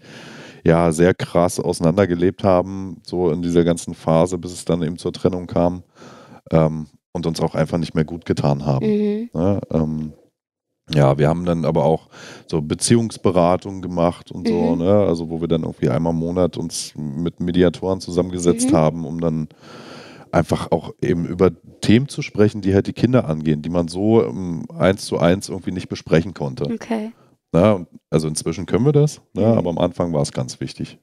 ja 0.64 0.90
sehr 0.92 1.14
krass 1.14 1.58
auseinandergelebt 1.60 2.42
haben, 2.44 2.98
so 3.04 3.30
in 3.30 3.42
dieser 3.42 3.62
ganzen 3.64 3.94
Phase, 3.94 4.38
bis 4.38 4.52
es 4.52 4.64
dann 4.64 4.82
eben 4.82 4.98
zur 4.98 5.12
Trennung 5.12 5.46
kam 5.46 5.82
ähm, 6.50 6.86
und 7.12 7.26
uns 7.26 7.40
auch 7.40 7.54
einfach 7.54 7.78
nicht 7.78 7.94
mehr 7.94 8.04
gut 8.04 8.24
getan 8.26 8.66
haben. 8.66 8.86
Mhm. 8.86 9.30
Ne? 9.32 9.60
Ähm, 9.72 10.12
ja, 10.94 11.18
wir 11.18 11.28
haben 11.28 11.44
dann 11.44 11.64
aber 11.64 11.84
auch 11.84 12.08
so 12.46 12.62
Beziehungsberatung 12.62 13.82
gemacht 13.82 14.30
und 14.30 14.46
so, 14.46 14.54
Mhm. 14.76 14.78
ne? 14.84 14.92
also 15.06 15.30
wo 15.30 15.40
wir 15.40 15.48
dann 15.48 15.62
irgendwie 15.64 15.88
einmal 15.88 16.12
im 16.12 16.18
Monat 16.20 16.56
uns 16.56 16.92
mit 16.96 17.40
Mediatoren 17.40 18.00
zusammengesetzt 18.00 18.70
Mhm. 18.70 18.76
haben, 18.76 19.06
um 19.06 19.20
dann 19.20 19.48
einfach 20.30 20.70
auch 20.70 20.92
eben 21.00 21.26
über 21.26 21.50
Themen 21.80 22.08
zu 22.08 22.22
sprechen, 22.22 22.60
die 22.60 22.74
halt 22.74 22.86
die 22.86 22.92
Kinder 22.92 23.26
angehen, 23.28 23.62
die 23.62 23.70
man 23.70 23.88
so 23.88 24.22
ähm, 24.24 24.64
eins 24.76 25.06
zu 25.06 25.18
eins 25.18 25.48
irgendwie 25.48 25.72
nicht 25.72 25.88
besprechen 25.88 26.34
konnte. 26.34 26.64
Okay. 26.66 27.12
Ne? 27.52 27.74
Und 27.74 27.88
Also 28.10 28.28
inzwischen 28.28 28.66
können 28.66 28.84
wir 28.84 28.92
das, 28.92 29.20
ne? 29.34 29.42
Mhm. 29.46 29.58
aber 29.58 29.70
am 29.70 29.78
Anfang 29.78 30.12
war 30.12 30.22
es 30.22 30.32
ganz 30.32 30.60
wichtig. 30.60 30.98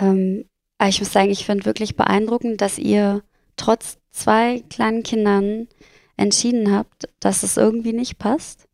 Ähm, 0.00 0.44
ich 0.86 1.00
muss 1.00 1.12
sagen, 1.12 1.30
ich 1.30 1.44
finde 1.44 1.64
wirklich 1.64 1.96
beeindruckend, 1.96 2.60
dass 2.60 2.78
ihr 2.78 3.22
trotz 3.60 3.98
zwei 4.10 4.62
kleinen 4.70 5.02
Kindern 5.02 5.68
entschieden 6.16 6.74
habt, 6.74 7.08
dass 7.20 7.42
es 7.42 7.56
irgendwie 7.56 7.92
nicht 7.92 8.18
passt 8.18 8.66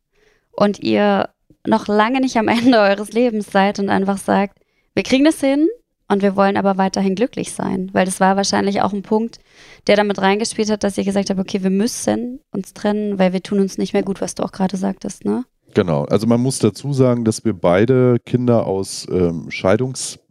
und 0.51 0.79
ihr 0.79 1.29
noch 1.65 1.87
lange 1.87 2.21
nicht 2.21 2.37
am 2.37 2.47
Ende 2.57 2.79
eures 2.79 3.11
Lebens 3.11 3.51
seid 3.51 3.79
und 3.79 3.89
einfach 3.89 4.17
sagt, 4.17 4.57
wir 4.93 5.03
kriegen 5.03 5.25
das 5.25 5.39
hin 5.39 5.67
und 6.07 6.21
wir 6.21 6.35
wollen 6.35 6.57
aber 6.57 6.77
weiterhin 6.77 7.15
glücklich 7.15 7.51
sein, 7.51 7.89
weil 7.93 8.05
das 8.05 8.19
war 8.19 8.37
wahrscheinlich 8.37 8.81
auch 8.81 8.93
ein 8.93 9.03
Punkt, 9.03 9.39
der 9.87 9.97
damit 9.97 10.19
reingespielt 10.19 10.71
hat, 10.71 10.83
dass 10.83 10.97
ihr 10.97 11.03
gesagt 11.03 11.29
habt, 11.29 11.39
okay, 11.39 11.63
wir 11.63 11.69
müssen 11.69 12.39
uns 12.51 12.73
trennen, 12.73 13.19
weil 13.19 13.33
wir 13.33 13.43
tun 13.43 13.59
uns 13.59 13.77
nicht 13.77 13.93
mehr 13.93 14.03
gut, 14.03 14.21
was 14.21 14.35
du 14.35 14.43
auch 14.43 14.51
gerade 14.51 14.77
sagtest, 14.77 15.25
ne? 15.25 15.43
Genau, 15.73 16.05
also 16.05 16.25
man 16.27 16.41
muss 16.41 16.59
dazu 16.59 16.93
sagen, 16.93 17.25
dass 17.25 17.43
wir 17.43 17.53
beide 17.53 18.17
Kinder 18.25 18.65
aus 18.65 19.05
ähm, 19.11 19.51
Scheidungsfamilien 19.51 20.21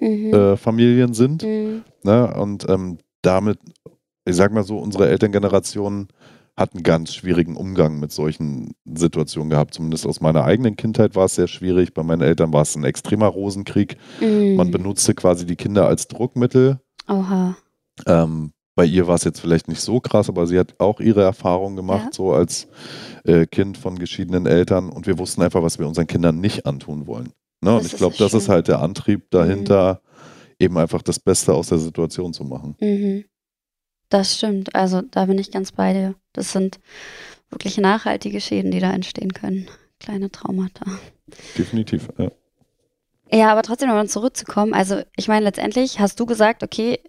Mhm. 0.00 1.12
äh, 1.12 1.14
sind. 1.14 1.42
Mhm. 1.42 1.84
Ne? 2.04 2.34
Und 2.34 2.68
ähm, 2.68 2.98
damit, 3.26 3.58
ich 4.24 4.36
sag 4.36 4.52
mal 4.52 4.64
so, 4.64 4.78
unsere 4.78 5.08
Elterngeneration 5.08 6.08
hat 6.56 6.72
einen 6.72 6.82
ganz 6.82 7.12
schwierigen 7.14 7.54
Umgang 7.54 8.00
mit 8.00 8.12
solchen 8.12 8.74
Situationen 8.86 9.50
gehabt. 9.50 9.74
Zumindest 9.74 10.06
aus 10.06 10.20
meiner 10.22 10.44
eigenen 10.44 10.76
Kindheit 10.76 11.14
war 11.14 11.26
es 11.26 11.34
sehr 11.34 11.48
schwierig. 11.48 11.92
Bei 11.92 12.02
meinen 12.02 12.22
Eltern 12.22 12.52
war 12.52 12.62
es 12.62 12.74
ein 12.76 12.84
extremer 12.84 13.26
Rosenkrieg. 13.26 13.98
Mhm. 14.20 14.54
Man 14.56 14.70
benutzte 14.70 15.14
quasi 15.14 15.44
die 15.44 15.56
Kinder 15.56 15.86
als 15.86 16.08
Druckmittel. 16.08 16.80
Oha. 17.08 17.56
Ähm, 18.06 18.52
bei 18.74 18.86
ihr 18.86 19.06
war 19.06 19.16
es 19.16 19.24
jetzt 19.24 19.40
vielleicht 19.40 19.68
nicht 19.68 19.80
so 19.82 20.00
krass, 20.00 20.28
aber 20.30 20.46
sie 20.46 20.58
hat 20.58 20.74
auch 20.78 21.00
ihre 21.00 21.22
Erfahrungen 21.22 21.76
gemacht, 21.76 22.04
Ja. 22.06 22.12
so 22.12 22.32
als 22.32 22.68
äh, 23.24 23.46
Kind 23.46 23.76
von 23.76 23.98
geschiedenen 23.98 24.46
Eltern. 24.46 24.88
Und 24.88 25.06
wir 25.06 25.18
wussten 25.18 25.42
einfach, 25.42 25.62
was 25.62 25.78
wir 25.78 25.86
unseren 25.86 26.06
Kindern 26.06 26.40
nicht 26.40 26.64
antun 26.64 27.06
wollen. 27.06 27.32
Ne? 27.60 27.76
Und 27.76 27.84
ich 27.86 27.96
glaube, 27.96 28.16
das 28.18 28.32
ist 28.32 28.48
halt 28.48 28.68
der 28.68 28.80
Antrieb 28.80 29.30
dahinter, 29.30 30.00
eben 30.58 30.76
einfach 30.78 31.02
das 31.02 31.18
Beste 31.18 31.54
aus 31.54 31.68
der 31.68 31.78
Situation 31.78 32.32
zu 32.32 32.44
machen. 32.44 32.76
Mhm. 32.80 33.24
Das 34.08 34.36
stimmt. 34.36 34.74
Also 34.74 35.02
da 35.02 35.26
bin 35.26 35.38
ich 35.38 35.50
ganz 35.50 35.72
bei 35.72 35.92
dir. 35.92 36.14
Das 36.32 36.52
sind 36.52 36.78
wirklich 37.50 37.78
nachhaltige 37.78 38.40
Schäden, 38.40 38.70
die 38.70 38.80
da 38.80 38.92
entstehen 38.92 39.32
können. 39.32 39.66
Kleine 39.98 40.30
Traumata. 40.30 40.84
Definitiv. 41.58 42.08
Ja. 42.18 42.30
Ja, 43.32 43.50
aber 43.50 43.62
trotzdem 43.62 43.88
nochmal 43.88 44.08
zurückzukommen. 44.08 44.72
Also 44.72 45.02
ich 45.16 45.26
meine, 45.26 45.44
letztendlich 45.44 45.98
hast 45.98 46.20
du 46.20 46.26
gesagt, 46.26 46.62
okay, 46.62 47.00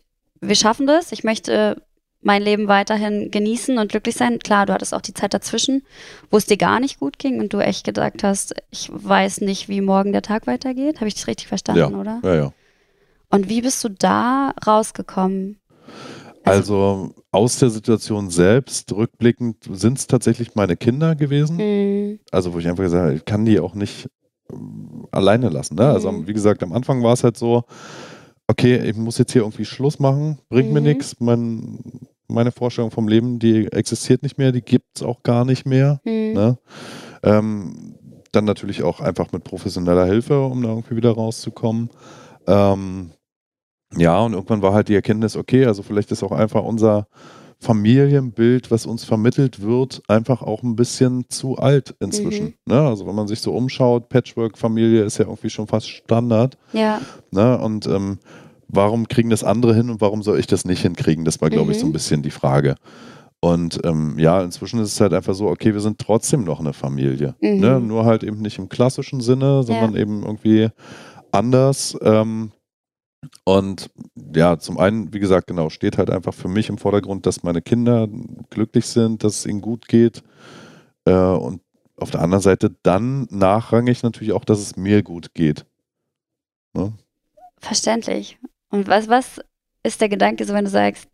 wir 0.41 0.55
schaffen 0.55 0.87
das. 0.87 1.11
Ich 1.11 1.23
möchte 1.23 1.81
mein 2.21 2.41
Leben 2.41 2.67
weiterhin 2.67 3.29
genießen 3.29 3.77
und 3.77 3.91
glücklich 3.91 4.15
sein. 4.15 4.39
Klar, 4.39 4.65
du 4.65 4.73
hattest 4.73 4.93
auch 4.93 5.01
die 5.01 5.13
Zeit 5.13 5.35
dazwischen, 5.35 5.83
wo 6.31 6.37
es 6.37 6.47
dir 6.47 6.57
gar 6.57 6.79
nicht 6.79 6.99
gut 6.99 7.19
ging 7.19 7.39
und 7.39 7.53
du 7.53 7.59
echt 7.59 7.85
gedacht 7.85 8.23
hast, 8.23 8.55
ich 8.71 8.89
weiß 8.91 9.41
nicht, 9.41 9.69
wie 9.69 9.81
morgen 9.81 10.11
der 10.11 10.23
Tag 10.23 10.47
weitergeht. 10.47 10.97
Habe 10.97 11.07
ich 11.07 11.13
das 11.13 11.27
richtig 11.27 11.47
verstanden, 11.47 11.79
ja. 11.79 11.89
oder? 11.89 12.19
Ja, 12.23 12.35
ja. 12.35 12.53
Und 13.29 13.49
wie 13.49 13.61
bist 13.61 13.83
du 13.83 13.89
da 13.89 14.53
rausgekommen? 14.65 15.59
Also 16.43 17.13
aus 17.31 17.59
der 17.59 17.69
Situation 17.69 18.29
selbst, 18.29 18.93
rückblickend, 18.93 19.57
sind 19.69 19.97
es 19.97 20.07
tatsächlich 20.07 20.55
meine 20.55 20.77
Kinder 20.77 21.15
gewesen. 21.15 21.57
Mhm. 21.57 22.19
Also 22.31 22.53
wo 22.53 22.59
ich 22.59 22.67
einfach 22.67 22.83
gesagt 22.83 23.03
habe, 23.03 23.15
ich 23.15 23.25
kann 23.25 23.43
die 23.45 23.59
auch 23.59 23.73
nicht 23.73 24.07
ähm, 24.53 25.07
alleine 25.11 25.49
lassen. 25.49 25.75
Ne? 25.75 25.87
Also 25.89 26.09
Mhm. 26.11 26.27
wie 26.27 26.33
gesagt, 26.33 26.63
am 26.63 26.71
Anfang 26.71 27.03
war 27.03 27.11
es 27.13 27.23
halt 27.25 27.35
so, 27.37 27.63
okay, 28.47 28.77
ich 28.89 28.95
muss 28.95 29.17
jetzt 29.17 29.33
hier 29.33 29.41
irgendwie 29.41 29.65
Schluss 29.65 29.99
machen, 29.99 30.39
bringt 30.47 30.71
mir 30.71 30.79
Mhm. 30.79 30.85
nichts. 30.87 31.19
Mein, 31.19 31.79
meine 32.29 32.53
Vorstellung 32.53 32.91
vom 32.91 33.09
Leben, 33.09 33.39
die 33.39 33.65
existiert 33.73 34.23
nicht 34.23 34.37
mehr, 34.37 34.53
die 34.53 34.61
gibt 34.61 34.85
es 34.95 35.03
auch 35.03 35.23
gar 35.23 35.43
nicht 35.43 35.65
mehr. 35.65 35.99
Mhm. 36.05 36.31
Ne? 36.33 36.57
Ähm, 37.23 37.95
dann 38.31 38.45
natürlich 38.45 38.83
auch 38.83 39.01
einfach 39.01 39.33
mit 39.33 39.43
professioneller 39.43 40.05
Hilfe, 40.05 40.41
um 40.45 40.61
da 40.61 40.69
irgendwie 40.69 40.95
wieder 40.95 41.11
rauszukommen. 41.11 41.89
Ähm, 42.47 43.11
ja, 43.95 44.19
und 44.19 44.33
irgendwann 44.33 44.61
war 44.61 44.73
halt 44.73 44.89
die 44.89 44.95
Erkenntnis, 44.95 45.37
okay, 45.37 45.65
also 45.65 45.83
vielleicht 45.83 46.11
ist 46.11 46.23
auch 46.23 46.31
einfach 46.31 46.63
unser 46.63 47.07
Familienbild, 47.59 48.69
was 48.69 48.85
uns 48.85 49.03
vermittelt 49.03 49.61
wird, 49.61 50.01
einfach 50.07 50.41
auch 50.41 50.63
ein 50.63 50.75
bisschen 50.75 51.25
zu 51.29 51.57
alt 51.57 51.95
inzwischen. 51.99 52.45
Mhm. 52.45 52.73
Ne? 52.73 52.81
Also 52.81 53.07
wenn 53.07 53.15
man 53.15 53.27
sich 53.27 53.41
so 53.41 53.53
umschaut, 53.53 54.09
Patchwork-Familie 54.09 55.03
ist 55.03 55.17
ja 55.17 55.25
irgendwie 55.25 55.49
schon 55.49 55.67
fast 55.67 55.89
Standard. 55.89 56.57
Ja. 56.73 57.01
Ne? 57.31 57.57
Und 57.57 57.87
ähm, 57.87 58.19
warum 58.67 59.07
kriegen 59.07 59.29
das 59.29 59.43
andere 59.43 59.73
hin 59.73 59.89
und 59.89 60.01
warum 60.01 60.21
soll 60.21 60.39
ich 60.39 60.47
das 60.47 60.65
nicht 60.65 60.81
hinkriegen? 60.81 61.25
Das 61.25 61.41
war, 61.41 61.49
glaube 61.49 61.71
ich, 61.71 61.79
so 61.79 61.85
ein 61.85 61.89
Mhm. 61.89 61.93
bisschen 61.93 62.21
die 62.21 62.31
Frage. 62.31 62.75
Und 63.39 63.79
ähm, 63.83 64.15
ja, 64.17 64.41
inzwischen 64.43 64.79
ist 64.79 64.93
es 64.93 65.01
halt 65.01 65.13
einfach 65.13 65.33
so, 65.35 65.47
okay, 65.47 65.73
wir 65.73 65.79
sind 65.81 65.99
trotzdem 65.99 66.43
noch 66.43 66.59
eine 66.59 66.73
Familie. 66.73 67.35
Mhm. 67.41 67.59
Ne? 67.59 67.79
Nur 67.79 68.05
halt 68.05 68.23
eben 68.23 68.41
nicht 68.41 68.57
im 68.59 68.69
klassischen 68.69 69.21
Sinne, 69.21 69.63
sondern 69.63 69.95
eben 69.95 70.23
irgendwie 70.23 70.69
anders. 71.31 71.97
Ähm, 72.01 72.51
und 73.43 73.89
ja, 74.35 74.59
zum 74.59 74.77
einen, 74.77 75.13
wie 75.13 75.19
gesagt, 75.19 75.47
genau, 75.47 75.69
steht 75.69 75.97
halt 75.97 76.09
einfach 76.09 76.33
für 76.33 76.47
mich 76.47 76.69
im 76.69 76.77
Vordergrund, 76.77 77.25
dass 77.25 77.43
meine 77.43 77.61
Kinder 77.61 78.07
glücklich 78.49 78.85
sind, 78.85 79.23
dass 79.23 79.39
es 79.39 79.45
ihnen 79.45 79.61
gut 79.61 79.87
geht. 79.87 80.23
Äh, 81.05 81.13
und 81.13 81.61
auf 81.97 82.11
der 82.11 82.21
anderen 82.21 82.43
Seite 82.43 82.75
dann 82.83 83.27
nachrangig 83.31 84.03
natürlich 84.03 84.33
auch, 84.33 84.45
dass 84.45 84.59
es 84.59 84.75
mir 84.75 85.01
gut 85.01 85.33
geht. 85.33 85.65
Ne? 86.73 86.93
Verständlich. 87.57 88.37
Und 88.69 88.87
was, 88.87 89.07
was 89.07 89.41
ist 89.83 89.99
der 90.01 90.09
Gedanke, 90.09 90.45
so 90.45 90.53
wenn 90.53 90.65
du 90.65 90.71
sagst, 90.71 91.09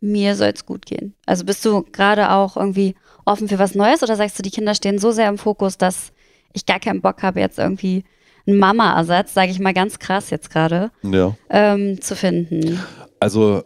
mir 0.00 0.36
soll 0.36 0.48
es 0.48 0.66
gut 0.66 0.84
gehen? 0.84 1.14
Also 1.24 1.44
bist 1.44 1.64
du 1.64 1.82
gerade 1.82 2.30
auch 2.30 2.56
irgendwie 2.56 2.94
offen 3.24 3.48
für 3.48 3.58
was 3.58 3.74
Neues 3.74 4.02
oder 4.02 4.16
sagst 4.16 4.38
du, 4.38 4.42
die 4.42 4.50
Kinder 4.50 4.74
stehen 4.74 4.98
so 4.98 5.12
sehr 5.12 5.28
im 5.28 5.38
Fokus, 5.38 5.78
dass 5.78 6.12
ich 6.52 6.66
gar 6.66 6.78
keinen 6.78 7.00
Bock 7.00 7.22
habe, 7.22 7.40
jetzt 7.40 7.58
irgendwie 7.58 8.04
einen 8.48 8.58
Mama-Ersatz, 8.58 9.34
sage 9.34 9.50
ich 9.50 9.60
mal 9.60 9.74
ganz 9.74 9.98
krass 9.98 10.30
jetzt 10.30 10.50
gerade, 10.50 10.90
Ja. 11.02 11.36
ähm, 11.50 12.00
zu 12.00 12.16
finden? 12.16 12.80
Also 13.20 13.62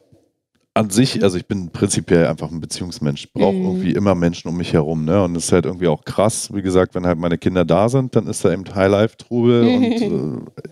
an 0.74 0.88
sich, 0.88 1.22
also 1.22 1.36
ich 1.36 1.46
bin 1.46 1.68
prinzipiell 1.68 2.26
einfach 2.26 2.50
ein 2.50 2.58
Beziehungsmensch. 2.60 3.30
Brauche 3.34 3.52
Mhm. 3.52 3.64
irgendwie 3.66 3.92
immer 3.92 4.14
Menschen 4.14 4.48
um 4.48 4.56
mich 4.56 4.72
herum. 4.72 5.04
Ne? 5.04 5.22
Und 5.22 5.36
es 5.36 5.44
ist 5.44 5.52
halt 5.52 5.66
irgendwie 5.66 5.86
auch 5.86 6.02
krass, 6.02 6.48
wie 6.54 6.62
gesagt, 6.62 6.94
wenn 6.94 7.04
halt 7.06 7.18
meine 7.18 7.36
Kinder 7.36 7.66
da 7.66 7.90
sind, 7.90 8.16
dann 8.16 8.26
ist 8.26 8.42
da 8.42 8.50
eben 8.52 8.64
Highlife-Trubel 8.74 9.62
und 9.74 9.84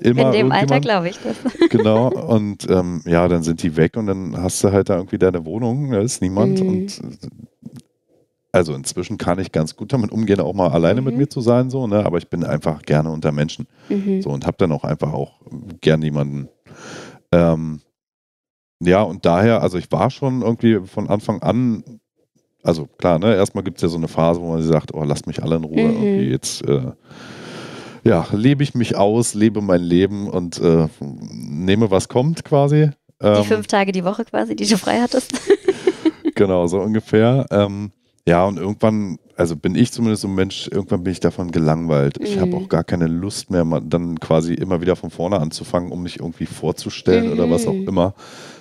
äh, 0.00 0.08
immer 0.08 0.26
In 0.28 0.32
dem 0.32 0.52
Alter 0.52 0.80
glaube 0.80 1.10
ich 1.10 1.18
das. 1.18 1.36
Genau. 1.68 2.08
Und 2.08 2.66
ähm, 2.70 3.02
ja, 3.04 3.28
dann 3.28 3.42
sind 3.42 3.62
die 3.62 3.76
weg 3.76 3.98
und 3.98 4.06
dann 4.06 4.34
hast 4.42 4.64
du 4.64 4.72
halt 4.72 4.88
da 4.88 4.96
irgendwie 4.96 5.18
deine 5.18 5.44
Wohnung, 5.44 5.90
da 5.90 6.00
ist 6.00 6.22
niemand. 6.22 6.60
Mhm. 6.60 6.68
Und 6.68 7.00
also 8.52 8.74
inzwischen 8.74 9.16
kann 9.18 9.38
ich 9.38 9.52
ganz 9.52 9.76
gut 9.76 9.92
damit 9.92 10.10
umgehen, 10.12 10.40
auch 10.40 10.52
mal 10.54 10.68
alleine 10.70 11.00
mit 11.02 11.14
Mhm. 11.14 11.20
mir 11.20 11.28
zu 11.28 11.40
sein, 11.40 11.70
so, 11.70 11.86
ne? 11.86 12.04
Aber 12.04 12.18
ich 12.18 12.28
bin 12.28 12.44
einfach 12.44 12.82
gerne 12.82 13.10
unter 13.10 13.32
Menschen. 13.32 13.66
Mhm. 13.88 14.22
So 14.22 14.30
und 14.30 14.46
habe 14.46 14.56
dann 14.58 14.72
auch 14.72 14.84
einfach 14.84 15.12
auch 15.12 15.40
gern 15.80 16.02
jemanden. 16.02 16.48
Ähm, 17.32 17.80
ja, 18.82 19.02
und 19.02 19.24
daher, 19.26 19.62
also 19.62 19.78
ich 19.78 19.90
war 19.92 20.10
schon 20.10 20.42
irgendwie 20.42 20.80
von 20.86 21.08
Anfang 21.08 21.42
an, 21.42 21.84
also 22.62 22.86
klar, 22.86 23.18
ne, 23.18 23.34
erstmal 23.36 23.62
gibt 23.64 23.78
es 23.78 23.82
ja 23.82 23.88
so 23.88 23.96
eine 23.98 24.08
Phase, 24.08 24.40
wo 24.40 24.50
man 24.52 24.62
sagt, 24.62 24.92
oh, 24.94 25.04
lasst 25.04 25.26
mich 25.26 25.42
alle 25.42 25.56
in 25.56 25.64
Ruhe, 25.64 25.88
Mhm. 25.88 26.02
irgendwie 26.02 26.30
jetzt, 26.30 26.66
äh, 26.66 26.92
ja, 28.04 28.26
lebe 28.32 28.62
ich 28.62 28.74
mich 28.74 28.96
aus, 28.96 29.34
lebe 29.34 29.60
mein 29.60 29.82
Leben 29.82 30.28
und 30.28 30.58
äh, 30.60 30.88
nehme, 31.00 31.90
was 31.90 32.08
kommt 32.08 32.44
quasi. 32.44 32.90
Die 33.22 33.26
Ähm, 33.26 33.44
fünf 33.44 33.66
Tage 33.66 33.92
die 33.92 34.04
Woche 34.04 34.24
quasi, 34.24 34.56
die 34.56 34.66
du 34.66 34.76
frei 34.78 35.00
hattest. 35.00 35.32
Genau, 36.36 36.66
so 36.68 36.80
ungefähr. 36.80 37.44
Ähm, 37.50 37.90
ja, 38.30 38.44
und 38.44 38.58
irgendwann, 38.58 39.18
also 39.36 39.56
bin 39.56 39.74
ich 39.74 39.90
zumindest 39.92 40.22
so 40.22 40.28
ein 40.28 40.34
Mensch, 40.34 40.68
irgendwann 40.70 41.02
bin 41.02 41.12
ich 41.12 41.20
davon 41.20 41.50
gelangweilt. 41.50 42.18
Ich 42.22 42.38
habe 42.38 42.56
Mhm. 42.56 42.62
auch 42.62 42.68
gar 42.68 42.84
keine 42.84 43.06
Lust 43.08 43.50
mehr, 43.50 43.64
dann 43.84 44.20
quasi 44.20 44.54
immer 44.54 44.80
wieder 44.80 44.94
von 44.96 45.10
vorne 45.10 45.40
anzufangen, 45.40 45.90
um 45.92 46.02
mich 46.02 46.20
irgendwie 46.20 46.46
vorzustellen 46.46 47.28
oder 47.28 47.50
was 47.50 47.66
auch 47.66 47.76
Mhm. 47.78 47.88
immer. 47.88 48.14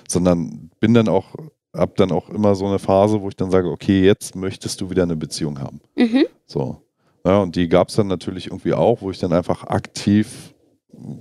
Sondern 0.08 0.70
bin 0.80 0.92
dann 0.94 1.08
auch, 1.08 1.34
hab 1.72 1.94
dann 1.96 2.10
auch 2.10 2.28
immer 2.30 2.54
so 2.56 2.66
eine 2.66 2.78
Phase, 2.80 3.20
wo 3.22 3.28
ich 3.28 3.36
dann 3.36 3.50
sage, 3.52 3.70
okay, 3.70 4.04
jetzt 4.04 4.34
möchtest 4.34 4.80
du 4.80 4.90
wieder 4.90 5.04
eine 5.04 5.16
Beziehung 5.16 5.60
haben. 5.60 5.80
Mhm. 5.96 6.24
So. 6.46 6.82
Ja, 7.24 7.38
und 7.38 7.54
die 7.54 7.68
gab 7.68 7.88
es 7.90 7.94
dann 7.96 8.08
natürlich 8.08 8.46
irgendwie 8.48 8.72
auch, 8.74 9.02
wo 9.02 9.10
ich 9.12 9.18
dann 9.18 9.32
einfach 9.32 9.64
aktiv 9.64 10.52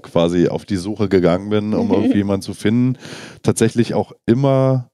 quasi 0.01 0.48
auf 0.48 0.65
die 0.65 0.77
Suche 0.77 1.08
gegangen 1.08 1.50
bin, 1.50 1.74
um 1.75 1.88
Mhm. 1.88 1.94
irgendwie 1.94 2.18
jemanden 2.18 2.41
zu 2.41 2.53
finden. 2.53 2.98
Tatsächlich 3.44 3.94
auch 3.94 4.12
immer 4.25 4.89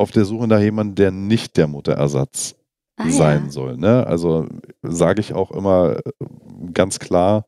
auf 0.00 0.10
der 0.10 0.24
Suche 0.24 0.46
nach 0.48 0.60
jemandem, 0.60 0.94
der 0.96 1.10
nicht 1.10 1.56
der 1.56 1.66
Mutterersatz 1.68 2.54
Ah, 2.96 3.08
sein 3.08 3.44
ja. 3.46 3.50
soll. 3.50 3.76
Ne? 3.78 4.06
Also 4.06 4.46
sage 4.82 5.20
ich 5.20 5.32
auch 5.32 5.50
immer 5.52 5.96
äh, 5.96 6.10
ganz 6.74 6.98
klar, 6.98 7.46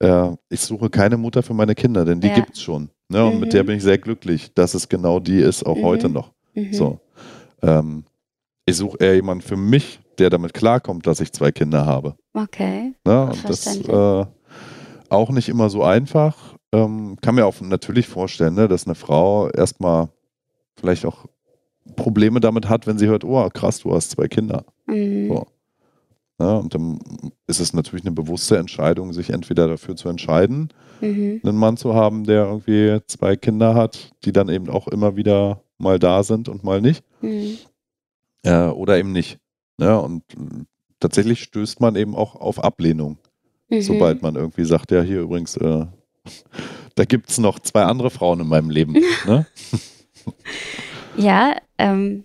äh, 0.00 0.30
ich 0.48 0.60
suche 0.62 0.90
keine 0.90 1.16
Mutter 1.16 1.42
für 1.44 1.54
meine 1.54 1.74
Kinder, 1.76 2.04
denn 2.04 2.20
die 2.20 2.28
Ja. 2.28 2.34
gibt 2.34 2.54
es 2.56 2.62
schon. 2.62 2.90
Ne? 3.08 3.24
Und 3.24 3.34
Mhm. 3.34 3.40
mit 3.40 3.52
der 3.52 3.62
bin 3.62 3.76
ich 3.76 3.84
sehr 3.84 3.98
glücklich, 3.98 4.52
dass 4.54 4.74
es 4.74 4.88
genau 4.88 5.20
die 5.20 5.38
ist, 5.38 5.64
auch 5.64 5.76
Mhm. 5.76 5.82
heute 5.82 6.08
noch. 6.08 6.32
Mhm. 6.54 6.72
So. 6.72 6.98
Ähm, 7.62 8.04
ich 8.66 8.76
suche 8.76 8.96
eher 8.98 9.14
jemanden 9.14 9.42
für 9.42 9.56
mich, 9.56 10.00
der 10.18 10.28
damit 10.30 10.54
klarkommt, 10.54 11.06
dass 11.06 11.20
ich 11.20 11.32
zwei 11.32 11.52
Kinder 11.52 11.86
habe. 11.86 12.16
Okay. 12.34 12.92
Ne? 13.04 13.24
Und 13.26 13.48
das 13.48 13.66
äh, 13.78 14.26
auch 15.08 15.30
nicht 15.30 15.48
immer 15.48 15.70
so 15.70 15.84
einfach. 15.84 16.56
Ähm, 16.72 17.16
kann 17.20 17.34
mir 17.36 17.46
auch 17.46 17.60
natürlich 17.60 18.06
vorstellen, 18.08 18.54
ne, 18.54 18.66
dass 18.68 18.86
eine 18.86 18.94
Frau 18.96 19.48
erstmal 19.50 20.08
vielleicht 20.78 21.04
auch 21.06 21.26
Probleme 22.02 22.40
damit 22.40 22.68
hat, 22.68 22.86
wenn 22.86 22.98
sie 22.98 23.06
hört, 23.06 23.24
oh 23.24 23.48
krass, 23.52 23.80
du 23.80 23.92
hast 23.94 24.10
zwei 24.10 24.28
Kinder. 24.28 24.64
Mhm. 24.86 25.28
So. 25.28 25.46
Ne? 26.38 26.58
Und 26.58 26.74
dann 26.74 26.98
ist 27.46 27.60
es 27.60 27.72
natürlich 27.74 28.04
eine 28.04 28.14
bewusste 28.14 28.56
Entscheidung, 28.58 29.12
sich 29.12 29.30
entweder 29.30 29.68
dafür 29.68 29.96
zu 29.96 30.08
entscheiden, 30.08 30.70
Mhm. 31.02 31.40
einen 31.44 31.56
Mann 31.56 31.76
zu 31.76 31.94
haben, 31.94 32.24
der 32.24 32.44
irgendwie 32.44 32.98
zwei 33.06 33.36
Kinder 33.36 33.74
hat, 33.74 34.10
die 34.24 34.32
dann 34.32 34.48
eben 34.48 34.68
auch 34.68 34.86
immer 34.88 35.16
wieder 35.16 35.62
mal 35.78 35.98
da 35.98 36.22
sind 36.22 36.48
und 36.48 36.62
mal 36.64 36.80
nicht 36.80 37.02
Mhm. 37.22 37.56
äh, 38.44 38.66
oder 38.66 38.98
eben 38.98 39.12
nicht. 39.12 39.38
Ne? 39.78 39.98
Und 40.00 40.22
tatsächlich 40.98 41.42
stößt 41.42 41.80
man 41.80 41.96
eben 41.96 42.14
auch 42.14 42.36
auf 42.36 42.62
Ablehnung, 42.62 43.16
Mhm. 43.70 43.80
sobald 43.82 44.20
man 44.22 44.34
irgendwie 44.36 44.64
sagt, 44.64 44.90
ja, 44.90 45.00
hier 45.02 45.20
übrigens, 45.20 45.56
äh, 45.56 45.86
da 46.96 47.04
gibt 47.04 47.30
es 47.30 47.38
noch 47.38 47.58
zwei 47.60 47.84
andere 47.84 48.10
Frauen 48.10 48.40
in 48.40 48.48
meinem 48.48 48.68
Leben. 48.70 48.92
ne? 49.26 49.46
Ja, 51.16 51.56
ähm, 51.78 52.24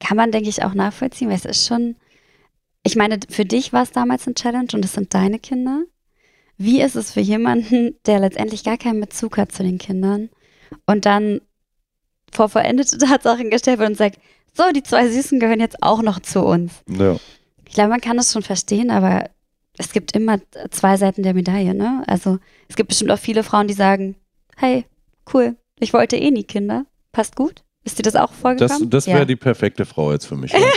kann 0.00 0.16
man, 0.16 0.30
denke 0.30 0.48
ich, 0.48 0.62
auch 0.64 0.74
nachvollziehen, 0.74 1.28
weil 1.28 1.36
es 1.36 1.44
ist 1.44 1.66
schon, 1.66 1.96
ich 2.82 2.96
meine, 2.96 3.18
für 3.28 3.44
dich 3.44 3.72
war 3.72 3.82
es 3.82 3.92
damals 3.92 4.26
ein 4.26 4.34
Challenge 4.34 4.68
und 4.72 4.84
es 4.84 4.92
sind 4.92 5.14
deine 5.14 5.38
Kinder. 5.38 5.82
Wie 6.56 6.80
ist 6.80 6.96
es 6.96 7.12
für 7.12 7.20
jemanden, 7.20 7.96
der 8.06 8.20
letztendlich 8.20 8.64
gar 8.64 8.78
keinen 8.78 9.00
Bezug 9.00 9.38
hat 9.38 9.52
zu 9.52 9.62
den 9.62 9.78
Kindern 9.78 10.28
und 10.86 11.06
dann 11.06 11.40
vor 12.32 12.48
vollendete 12.48 12.98
Tatsachen 12.98 13.50
gestellt 13.50 13.78
wird 13.78 13.90
und 13.90 13.96
sagt, 13.96 14.18
so, 14.54 14.64
die 14.74 14.82
zwei 14.82 15.08
Süßen 15.08 15.38
gehören 15.38 15.60
jetzt 15.60 15.82
auch 15.82 16.02
noch 16.02 16.20
zu 16.20 16.40
uns. 16.40 16.82
Ja. 16.88 17.16
Ich 17.66 17.74
glaube, 17.74 17.90
man 17.90 18.00
kann 18.00 18.16
das 18.16 18.32
schon 18.32 18.42
verstehen, 18.42 18.90
aber 18.90 19.30
es 19.76 19.92
gibt 19.92 20.16
immer 20.16 20.40
zwei 20.70 20.96
Seiten 20.96 21.22
der 21.22 21.34
Medaille, 21.34 21.74
ne? 21.74 22.02
Also 22.06 22.38
es 22.68 22.74
gibt 22.74 22.88
bestimmt 22.88 23.12
auch 23.12 23.18
viele 23.18 23.44
Frauen, 23.44 23.68
die 23.68 23.74
sagen, 23.74 24.16
hey, 24.56 24.84
cool, 25.32 25.56
ich 25.78 25.92
wollte 25.92 26.16
eh 26.16 26.30
nie 26.30 26.44
Kinder, 26.44 26.86
passt 27.12 27.36
gut. 27.36 27.62
Ist 27.88 27.98
dir 27.98 28.02
das 28.02 28.16
auch 28.16 28.28
Das, 28.28 28.38
vorgekommen? 28.38 28.90
das 28.90 29.06
wäre 29.06 29.20
ja. 29.20 29.24
die 29.24 29.36
perfekte 29.36 29.86
Frau 29.86 30.12
jetzt 30.12 30.26
für 30.26 30.36
mich. 30.36 30.52
Ja. 30.52 30.58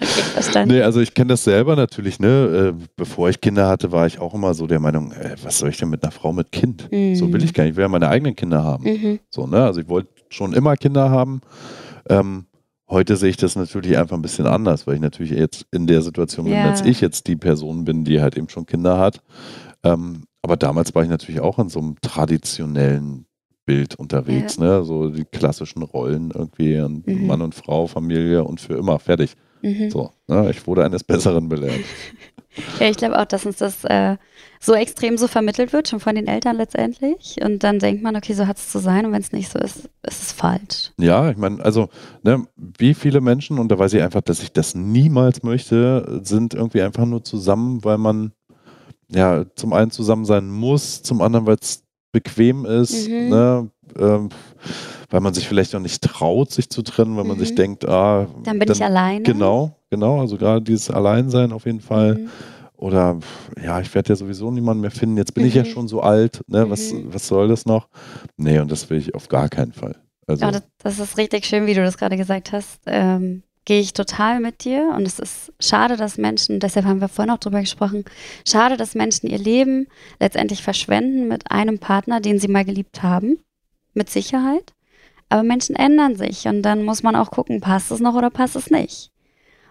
Okay, 0.00 0.22
verstanden. 0.32 0.76
Nee, 0.76 0.82
also 0.82 1.00
ich 1.00 1.12
kenne 1.12 1.30
das 1.30 1.42
selber 1.42 1.74
natürlich, 1.74 2.20
ne? 2.20 2.72
Äh, 2.78 2.86
bevor 2.96 3.30
ich 3.30 3.40
Kinder 3.40 3.66
hatte, 3.66 3.90
war 3.90 4.06
ich 4.06 4.20
auch 4.20 4.32
immer 4.32 4.54
so 4.54 4.68
der 4.68 4.78
Meinung, 4.78 5.10
äh, 5.10 5.34
was 5.42 5.58
soll 5.58 5.70
ich 5.70 5.76
denn 5.76 5.88
mit 5.88 6.04
einer 6.04 6.12
Frau 6.12 6.32
mit 6.32 6.52
Kind? 6.52 6.88
Mhm. 6.92 7.16
So 7.16 7.32
will 7.32 7.42
ich 7.42 7.52
gar 7.52 7.64
nicht. 7.64 7.72
Ich 7.72 7.76
will 7.76 7.82
ja 7.82 7.88
meine 7.88 8.08
eigenen 8.08 8.36
Kinder 8.36 8.62
haben. 8.62 8.84
Mhm. 8.84 9.18
So, 9.28 9.48
ne? 9.48 9.64
Also 9.64 9.80
ich 9.80 9.88
wollte 9.88 10.08
schon 10.28 10.52
immer 10.52 10.76
Kinder 10.76 11.10
haben. 11.10 11.40
Ähm, 12.08 12.46
heute 12.88 13.16
sehe 13.16 13.30
ich 13.30 13.38
das 13.38 13.56
natürlich 13.56 13.98
einfach 13.98 14.14
ein 14.14 14.22
bisschen 14.22 14.46
anders, 14.46 14.86
weil 14.86 14.94
ich 14.94 15.00
natürlich 15.00 15.32
jetzt 15.32 15.66
in 15.72 15.88
der 15.88 16.00
Situation 16.02 16.44
bin, 16.46 16.54
Ja. 16.54 16.70
dass 16.70 16.82
ich 16.82 17.00
jetzt 17.00 17.26
die 17.26 17.34
Person 17.36 17.84
bin, 17.84 18.04
die 18.04 18.20
halt 18.20 18.36
eben 18.36 18.48
schon 18.48 18.66
Kinder 18.66 18.98
hat. 18.98 19.20
Ähm, 19.82 20.22
aber 20.42 20.56
damals 20.56 20.94
war 20.94 21.02
ich 21.02 21.08
natürlich 21.10 21.40
auch 21.40 21.58
in 21.58 21.68
so 21.70 21.80
einem 21.80 21.96
traditionellen 22.02 23.26
Bild 23.68 23.94
unterwegs, 23.96 24.58
ne? 24.58 24.82
So 24.82 25.10
die 25.10 25.26
klassischen 25.26 25.82
Rollen 25.82 26.30
irgendwie 26.34 26.80
und 26.80 27.06
Mhm. 27.06 27.26
Mann 27.26 27.42
und 27.42 27.54
Frau, 27.54 27.86
Familie 27.86 28.42
und 28.42 28.62
für 28.62 28.74
immer 28.74 28.98
fertig. 28.98 29.34
Mhm. 29.60 29.90
So, 29.90 30.10
ne? 30.26 30.50
Ich 30.50 30.66
wurde 30.66 30.84
eines 30.86 31.04
Besseren 31.04 31.48
belehrt. 31.50 31.80
Ja, 32.80 32.88
ich 32.88 32.96
glaube 32.96 33.16
auch, 33.16 33.24
dass 33.24 33.46
uns 33.46 33.58
das 33.58 33.84
äh, 33.84 34.16
so 34.58 34.74
extrem 34.74 35.16
so 35.16 35.28
vermittelt 35.28 35.72
wird, 35.72 35.86
schon 35.86 36.00
von 36.00 36.16
den 36.16 36.26
Eltern 36.26 36.56
letztendlich. 36.56 37.36
Und 37.40 37.62
dann 37.62 37.78
denkt 37.78 38.02
man, 38.02 38.16
okay, 38.16 38.32
so 38.32 38.48
hat 38.48 38.56
es 38.56 38.70
zu 38.70 38.80
sein. 38.80 39.06
Und 39.06 39.12
wenn 39.12 39.20
es 39.20 39.30
nicht 39.30 39.48
so 39.48 39.60
ist, 39.60 39.88
ist 40.02 40.22
es 40.22 40.32
falsch. 40.32 40.90
Ja, 40.98 41.30
ich 41.30 41.36
meine, 41.36 41.62
also, 41.64 41.88
ne, 42.24 42.48
wie 42.56 42.94
viele 42.94 43.20
Menschen, 43.20 43.60
und 43.60 43.68
da 43.70 43.78
weiß 43.78 43.92
ich 43.92 44.02
einfach, 44.02 44.22
dass 44.22 44.42
ich 44.42 44.50
das 44.50 44.74
niemals 44.74 45.44
möchte, 45.44 46.20
sind 46.24 46.52
irgendwie 46.52 46.82
einfach 46.82 47.04
nur 47.06 47.22
zusammen, 47.22 47.84
weil 47.84 47.98
man 47.98 48.32
ja 49.08 49.44
zum 49.54 49.72
einen 49.72 49.92
zusammen 49.92 50.24
sein 50.24 50.50
muss, 50.50 51.04
zum 51.04 51.22
anderen, 51.22 51.46
weil 51.46 51.58
es 51.60 51.84
bequem 52.22 52.64
ist, 52.64 53.08
Mhm. 53.08 53.28
ne, 53.28 53.70
ähm, 53.98 54.28
weil 55.10 55.20
man 55.20 55.34
sich 55.34 55.48
vielleicht 55.48 55.74
auch 55.74 55.80
nicht 55.80 56.02
traut, 56.02 56.50
sich 56.50 56.68
zu 56.70 56.82
trennen, 56.82 57.16
weil 57.16 57.24
man 57.24 57.36
Mhm. 57.36 57.40
sich 57.40 57.54
denkt, 57.54 57.88
ah, 57.88 58.26
Dann 58.44 58.58
bin 58.58 58.70
ich 58.70 58.82
alleine. 58.84 59.22
Genau, 59.22 59.76
genau, 59.90 60.20
also 60.20 60.36
gerade 60.36 60.62
dieses 60.62 60.90
Alleinsein 60.90 61.52
auf 61.52 61.64
jeden 61.66 61.80
Fall. 61.80 62.14
Mhm. 62.14 62.28
Oder 62.76 63.18
ja, 63.62 63.80
ich 63.80 63.92
werde 63.94 64.10
ja 64.10 64.16
sowieso 64.16 64.50
niemanden 64.52 64.82
mehr 64.82 64.92
finden. 64.92 65.16
Jetzt 65.16 65.34
bin 65.34 65.44
ich 65.44 65.54
ja 65.54 65.62
Mhm. 65.62 65.66
schon 65.66 65.88
so 65.88 66.00
alt. 66.00 66.42
Ne? 66.46 66.68
Was, 66.70 66.92
Mhm. 66.92 67.12
was 67.12 67.26
soll 67.26 67.48
das 67.48 67.66
noch? 67.66 67.88
Nee, 68.36 68.60
und 68.60 68.70
das 68.70 68.88
will 68.88 68.98
ich 68.98 69.14
auf 69.16 69.28
gar 69.28 69.48
keinen 69.48 69.72
Fall. 69.72 69.96
Also, 70.28 70.44
Ja, 70.44 70.52
das, 70.52 70.62
das 70.78 70.98
ist 71.00 71.16
richtig 71.18 71.44
schön, 71.46 71.66
wie 71.66 71.74
du 71.74 71.82
das 71.82 71.98
gerade 71.98 72.16
gesagt 72.16 72.52
hast. 72.52 72.80
Ähm, 72.86 73.42
Gehe 73.68 73.80
ich 73.80 73.92
total 73.92 74.40
mit 74.40 74.64
dir. 74.64 74.94
Und 74.96 75.06
es 75.06 75.18
ist 75.18 75.52
schade, 75.60 75.98
dass 75.98 76.16
Menschen, 76.16 76.58
deshalb 76.58 76.86
haben 76.86 77.02
wir 77.02 77.08
vorhin 77.08 77.30
auch 77.30 77.38
drüber 77.38 77.60
gesprochen, 77.60 78.06
schade, 78.48 78.78
dass 78.78 78.94
Menschen 78.94 79.28
ihr 79.28 79.36
Leben 79.36 79.88
letztendlich 80.18 80.62
verschwenden 80.62 81.28
mit 81.28 81.50
einem 81.50 81.78
Partner, 81.78 82.22
den 82.22 82.38
sie 82.38 82.48
mal 82.48 82.64
geliebt 82.64 83.02
haben. 83.02 83.38
Mit 83.92 84.08
Sicherheit. 84.08 84.72
Aber 85.28 85.42
Menschen 85.42 85.76
ändern 85.76 86.16
sich 86.16 86.46
und 86.48 86.62
dann 86.62 86.82
muss 86.82 87.02
man 87.02 87.14
auch 87.14 87.30
gucken, 87.30 87.60
passt 87.60 87.90
es 87.90 88.00
noch 88.00 88.14
oder 88.14 88.30
passt 88.30 88.56
es 88.56 88.70
nicht. 88.70 89.10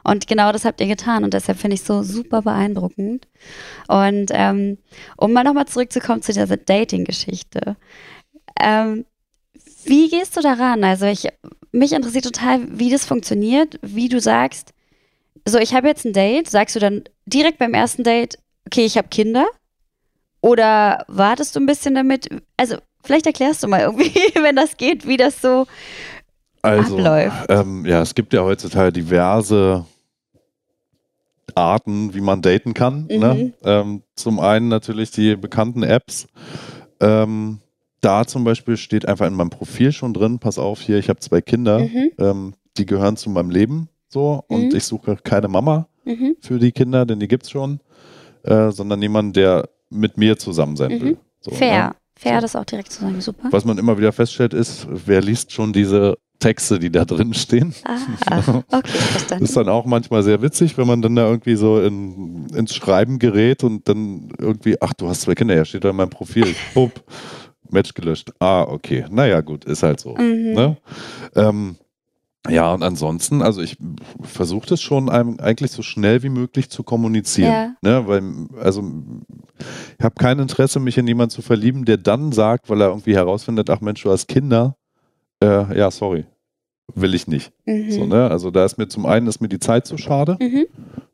Und 0.03 0.27
genau 0.27 0.51
das 0.51 0.63
habt 0.63 0.79
ihr 0.79 0.85
getan 0.87 1.23
und 1.23 1.33
deshalb 1.33 1.57
finde 1.57 1.73
ich 1.73 1.81
es 1.81 1.87
so 1.87 2.03
super 2.03 2.43
beeindruckend. 2.43 3.27
Und 3.87 4.29
ähm, 4.31 4.77
um 5.17 5.33
mal 5.33 5.43
nochmal 5.43 5.65
zurückzukommen 5.65 6.21
zu 6.21 6.33
dieser 6.33 6.55
Dating-Geschichte. 6.55 7.77
Ähm, 8.61 9.05
wie 9.87 10.09
gehst 10.09 10.35
du 10.37 10.41
daran? 10.41 10.83
Also 10.83 11.05
ich, 11.05 11.27
mich 11.71 11.93
interessiert 11.93 12.25
total, 12.25 12.61
wie 12.77 12.89
das 12.89 13.05
funktioniert, 13.05 13.79
wie 13.81 14.09
du 14.09 14.19
sagst, 14.19 14.73
so 15.47 15.57
ich 15.57 15.73
habe 15.73 15.87
jetzt 15.87 16.05
ein 16.05 16.13
Date, 16.13 16.49
sagst 16.49 16.75
du 16.75 16.79
dann 16.79 17.03
direkt 17.25 17.57
beim 17.57 17.73
ersten 17.73 18.03
Date, 18.03 18.37
okay, 18.65 18.85
ich 18.85 18.97
habe 18.97 19.07
Kinder? 19.07 19.45
Oder 20.41 21.05
wartest 21.07 21.55
du 21.55 21.59
ein 21.59 21.65
bisschen 21.65 21.95
damit? 21.95 22.29
Also 22.57 22.77
vielleicht 23.03 23.25
erklärst 23.25 23.63
du 23.63 23.67
mal 23.67 23.81
irgendwie, 23.81 24.11
wenn 24.41 24.55
das 24.55 24.77
geht, 24.77 25.07
wie 25.07 25.17
das 25.17 25.41
so 25.41 25.65
also 26.61 26.97
abläuft. 26.97 27.45
ähm, 27.49 27.85
ja, 27.85 28.01
es 28.01 28.13
gibt 28.13 28.33
ja 28.33 28.43
heutzutage 28.43 28.91
diverse 28.91 29.85
Arten, 31.55 32.13
wie 32.13 32.21
man 32.21 32.41
daten 32.41 32.73
kann. 32.73 33.07
Ne? 33.07 33.33
Mhm. 33.33 33.53
Ähm, 33.63 34.03
zum 34.15 34.39
einen 34.39 34.67
natürlich 34.67 35.11
die 35.11 35.35
bekannten 35.35 35.83
Apps. 35.83 36.27
Ähm, 36.99 37.59
da 38.01 38.25
zum 38.25 38.43
Beispiel 38.43 38.77
steht 38.77 39.07
einfach 39.07 39.27
in 39.27 39.33
meinem 39.33 39.49
Profil 39.49 39.91
schon 39.91 40.13
drin, 40.13 40.39
pass 40.39 40.57
auf, 40.59 40.81
hier, 40.81 40.97
ich 40.97 41.09
habe 41.09 41.19
zwei 41.19 41.41
Kinder, 41.41 41.79
Mhm, 41.79 42.11
ähm, 42.19 42.53
die 42.77 42.85
gehören 42.85 43.17
zu 43.17 43.29
meinem 43.29 43.49
Leben 43.49 43.89
so 44.07 44.43
und 44.47 44.71
Mhm. 44.71 44.77
ich 44.77 44.83
suche 44.83 45.17
keine 45.23 45.47
Mama 45.47 45.87
mhm, 46.05 46.35
für 46.39 46.59
die 46.59 46.71
Kinder, 46.71 47.05
denn 47.05 47.19
die 47.19 47.27
gibt 47.27 47.43
es 47.43 47.49
schon, 47.51 47.79
äh, 48.43 48.71
sondern 48.71 49.01
jemanden, 49.01 49.33
der 49.33 49.69
mit 49.89 50.17
mir 50.17 50.37
zusammen 50.37 50.75
sein 50.75 50.93
Mhm. 50.93 51.01
will. 51.01 51.17
So, 51.41 51.51
Fair. 51.51 51.87
ne? 51.89 51.95
Fair, 52.19 52.35
So. 52.35 52.41
das 52.41 52.55
auch 52.55 52.65
direkt 52.65 52.91
zu 52.91 53.01
sagen. 53.01 53.21
Super. 53.21 53.47
Was 53.51 53.63
man 53.65 53.77
immer 53.77 53.97
wieder 53.97 54.11
feststellt, 54.11 54.53
ist, 54.53 54.87
wer 54.89 55.21
liest 55.21 55.51
schon 55.51 55.71
diese 55.73 56.17
Texte, 56.39 56.77
die 56.79 56.91
da 56.91 57.03
drin 57.05 57.33
stehen. 57.33 57.73
Ah, 57.83 57.97
okay, 58.71 58.91
verstanden. 58.97 59.43
Ist 59.43 59.55
dann 59.57 59.69
auch 59.69 59.85
manchmal 59.85 60.21
sehr 60.23 60.41
witzig, 60.41 60.77
wenn 60.77 60.85
man 60.87 61.01
dann 61.01 61.15
da 61.15 61.27
irgendwie 61.27 61.55
so 61.55 61.79
in, 61.81 62.47
ins 62.55 62.75
Schreiben 62.75 63.17
gerät 63.19 63.63
und 63.63 63.87
dann 63.89 64.31
irgendwie, 64.37 64.79
ach, 64.81 64.93
du 64.93 65.07
hast 65.09 65.21
zwei 65.21 65.33
Kinder, 65.35 65.55
ja, 65.55 65.65
steht 65.65 65.83
da 65.83 65.89
in 65.89 65.95
meinem 65.95 66.09
Profil. 66.11 66.45
Bup, 66.75 67.03
Match 67.71 67.93
gelöscht. 67.93 68.31
Ah, 68.39 68.63
okay. 68.63 69.05
Naja, 69.09 69.41
gut, 69.41 69.65
ist 69.65 69.83
halt 69.83 69.99
so. 69.99 70.15
Mhm. 70.15 70.53
Ne? 70.53 70.77
Ähm, 71.35 71.75
ja, 72.49 72.73
und 72.73 72.81
ansonsten, 72.81 73.41
also 73.41 73.61
ich 73.61 73.75
versuche 74.21 74.67
das 74.67 74.81
schon 74.81 75.09
einem 75.09 75.37
eigentlich 75.39 75.71
so 75.71 75.81
schnell 75.81 76.23
wie 76.23 76.29
möglich 76.29 76.69
zu 76.69 76.83
kommunizieren. 76.83 77.75
Ja. 77.83 77.99
Ne? 77.99 78.07
Weil, 78.07 78.23
also 78.61 78.83
ich 79.97 80.03
habe 80.05 80.15
kein 80.15 80.39
Interesse, 80.39 80.79
mich 80.79 80.97
in 80.97 81.07
jemanden 81.07 81.31
zu 81.31 81.41
verlieben, 81.41 81.83
der 81.83 81.97
dann 81.97 82.31
sagt, 82.31 82.69
weil 82.69 82.81
er 82.81 82.87
irgendwie 82.89 83.15
herausfindet, 83.15 83.69
ach 83.69 83.81
Mensch, 83.81 84.03
du 84.03 84.11
hast 84.11 84.27
Kinder. 84.27 84.77
Äh, 85.43 85.77
ja, 85.77 85.91
sorry. 85.91 86.25
Will 86.95 87.15
ich 87.15 87.27
nicht. 87.27 87.51
Mhm. 87.65 87.91
So, 87.91 88.05
ne? 88.05 88.31
Also 88.31 88.49
da 88.49 88.63
ist 88.63 88.77
mir 88.77 88.87
zum 88.87 89.05
einen 89.05 89.27
ist 89.27 89.41
mir 89.41 89.49
die 89.49 89.59
Zeit 89.59 89.85
zu 89.85 89.97
schade, 89.97 90.37
Mhm. 90.39 90.67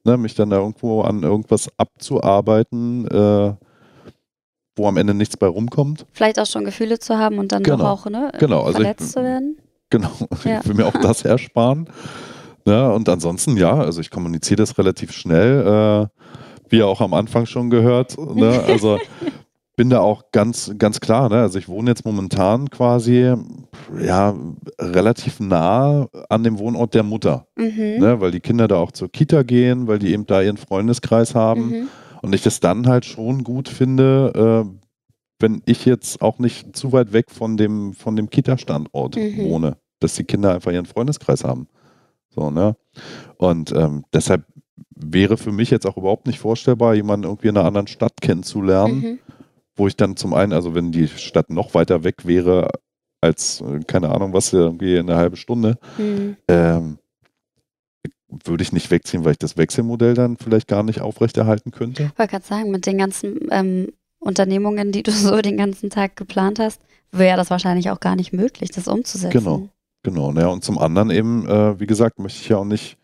ne? 0.03 0.17
mich 0.17 0.35
dann 0.35 0.51
da 0.51 0.57
irgendwo 0.57 1.01
an 1.01 1.23
irgendwas 1.23 1.67
abzuarbeiten, 1.77 3.07
äh, 3.07 3.53
wo 4.75 4.87
am 4.87 4.97
Ende 4.97 5.13
nichts 5.13 5.37
bei 5.37 5.47
rumkommt. 5.47 6.05
Vielleicht 6.11 6.39
auch 6.39 6.45
schon 6.45 6.65
Gefühle 6.65 6.99
zu 6.99 7.17
haben 7.17 7.37
und 7.39 7.51
dann 7.51 7.63
Genau. 7.63 7.85
auch 7.85 8.05
ne, 8.07 8.31
Genau, 8.39 8.59
also 8.61 8.69
ich- 8.69 8.75
verletzt 8.85 9.11
zu 9.13 9.23
werden. 9.23 9.57
Genau, 9.89 10.09
Ja. 10.43 10.59
ich 10.61 10.67
will 10.67 10.75
mir 10.75 10.87
auch 10.87 10.99
das 10.99 11.23
ersparen. 11.25 11.87
Ne? 12.65 12.91
Und 12.93 13.09
ansonsten, 13.09 13.57
ja, 13.57 13.73
also 13.75 14.01
ich 14.01 14.09
kommuniziere 14.09 14.57
das 14.57 14.77
relativ 14.77 15.11
schnell, 15.11 16.07
äh, 16.09 16.69
wie 16.69 16.81
auch 16.81 17.01
am 17.01 17.13
Anfang 17.13 17.45
schon 17.45 17.69
gehört. 17.69 18.17
Ne? 18.17 18.61
Also 18.67 18.97
bin 19.75 19.89
da 19.89 19.99
auch 20.01 20.25
ganz, 20.31 20.71
ganz 20.77 20.99
klar. 20.99 21.29
Ne? 21.29 21.37
Also 21.41 21.57
ich 21.59 21.67
wohne 21.67 21.89
jetzt 21.91 22.05
momentan 22.05 22.69
quasi 22.69 23.33
ja, 23.99 24.35
relativ 24.79 25.39
nah 25.39 26.07
an 26.29 26.43
dem 26.43 26.57
Wohnort 26.59 26.93
der 26.93 27.03
Mutter, 27.03 27.47
Mhm. 27.57 27.97
ne? 27.99 28.21
weil 28.21 28.31
die 28.31 28.39
Kinder 28.39 28.67
da 28.67 28.75
auch 28.77 28.91
zur 28.91 29.11
Kita 29.11 29.43
gehen, 29.43 29.87
weil 29.87 29.99
die 29.99 30.13
eben 30.13 30.25
da 30.25 30.41
ihren 30.41 30.57
Freundeskreis 30.57 31.35
haben. 31.35 31.69
Mhm. 31.69 31.87
Und 32.23 32.33
ich 32.33 32.41
das 32.41 32.59
dann 32.61 32.87
halt 32.87 33.03
schon 33.05 33.43
gut 33.43 33.67
finde, 33.67 34.65
äh, 34.65 34.79
wenn 35.39 35.61
ich 35.65 35.83
jetzt 35.85 36.21
auch 36.21 36.39
nicht 36.39 36.75
zu 36.75 36.93
weit 36.93 37.11
weg 37.11 37.29
von 37.29 37.57
dem, 37.57 37.93
von 37.93 38.15
dem 38.15 38.29
Kita-Standort 38.29 39.17
Mhm. 39.17 39.43
wohne, 39.43 39.77
dass 39.99 40.15
die 40.15 40.23
Kinder 40.23 40.53
einfach 40.53 40.71
ihren 40.71 40.85
Freundeskreis 40.85 41.43
haben. 41.43 41.67
So, 42.29 42.49
ne? 42.49 42.77
Und 43.37 43.73
ähm, 43.73 44.05
deshalb 44.13 44.45
wäre 44.95 45.35
für 45.35 45.51
mich 45.51 45.69
jetzt 45.69 45.85
auch 45.85 45.97
überhaupt 45.97 46.25
nicht 46.27 46.39
vorstellbar, 46.39 46.95
jemanden 46.95 47.25
irgendwie 47.25 47.49
in 47.49 47.57
einer 47.57 47.67
anderen 47.67 47.87
Stadt 47.87 48.21
kennenzulernen, 48.21 48.99
Mhm. 49.01 49.19
wo 49.75 49.87
ich 49.87 49.97
dann 49.97 50.15
zum 50.15 50.33
einen, 50.33 50.53
also 50.53 50.73
wenn 50.75 50.93
die 50.93 51.09
Stadt 51.09 51.49
noch 51.49 51.73
weiter 51.73 52.05
weg 52.05 52.25
wäre 52.25 52.69
als, 53.19 53.59
äh, 53.61 53.79
keine 53.85 54.11
Ahnung 54.11 54.31
was, 54.31 54.53
irgendwie 54.53 54.97
eine 54.97 55.17
halbe 55.17 55.35
Stunde, 55.35 55.77
Mhm. 55.97 56.37
ähm, 56.47 56.99
würde 58.45 58.63
ich 58.63 58.73
nicht 58.73 58.91
wegziehen, 58.91 59.25
weil 59.25 59.33
ich 59.33 59.37
das 59.39 59.57
Wechselmodell 59.57 60.13
dann 60.13 60.37
vielleicht 60.37 60.67
gar 60.67 60.83
nicht 60.83 61.01
aufrechterhalten 61.01 61.71
könnte. 61.71 62.03
Ich 62.03 62.19
wollte 62.19 62.31
gerade 62.31 62.45
sagen, 62.45 62.71
mit 62.71 62.85
den 62.85 62.97
ganzen 62.97 63.47
ähm, 63.51 63.87
Unternehmungen, 64.19 64.91
die 64.91 65.03
du 65.03 65.11
so 65.11 65.41
den 65.41 65.57
ganzen 65.57 65.89
Tag 65.89 66.15
geplant 66.15 66.59
hast, 66.59 66.81
wäre 67.11 67.37
das 67.37 67.49
wahrscheinlich 67.49 67.89
auch 67.89 67.99
gar 67.99 68.15
nicht 68.15 68.33
möglich, 68.33 68.71
das 68.71 68.87
umzusetzen. 68.87 69.31
Genau. 69.31 69.69
Genau, 70.03 70.33
ne? 70.33 70.49
und 70.49 70.65
zum 70.65 70.77
anderen 70.77 71.09
eben, 71.11 71.47
äh, 71.47 71.79
wie 71.79 71.87
gesagt, 71.87 72.19
möchte 72.19 72.41
ich 72.41 72.49
ja 72.49 72.57
auch 72.57 72.65
nicht, 72.65 72.97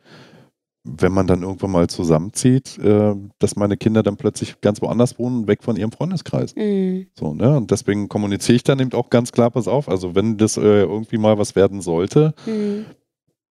wenn 0.83 1.13
man 1.13 1.27
dann 1.27 1.43
irgendwann 1.43 1.71
mal 1.71 1.87
zusammenzieht, 1.87 2.77
äh, 2.79 3.15
dass 3.39 3.55
meine 3.55 3.77
Kinder 3.77 4.03
dann 4.03 4.17
plötzlich 4.17 4.59
ganz 4.59 4.81
woanders 4.81 5.17
wohnen, 5.17 5.47
weg 5.47 5.63
von 5.63 5.77
ihrem 5.77 5.93
Freundeskreis. 5.93 6.53
Mhm. 6.57 7.07
So, 7.17 7.33
ne? 7.33 7.55
Und 7.55 7.71
deswegen 7.71 8.09
kommuniziere 8.09 8.57
ich 8.57 8.63
dann 8.63 8.79
eben 8.79 8.91
auch 8.91 9.09
ganz 9.09 9.31
klar, 9.31 9.49
pass 9.49 9.69
auf, 9.69 9.87
also 9.87 10.13
wenn 10.13 10.35
das 10.35 10.57
äh, 10.57 10.61
irgendwie 10.81 11.17
mal 11.17 11.37
was 11.37 11.55
werden 11.55 11.81
sollte, 11.81 12.33
Mhm. 12.45 12.85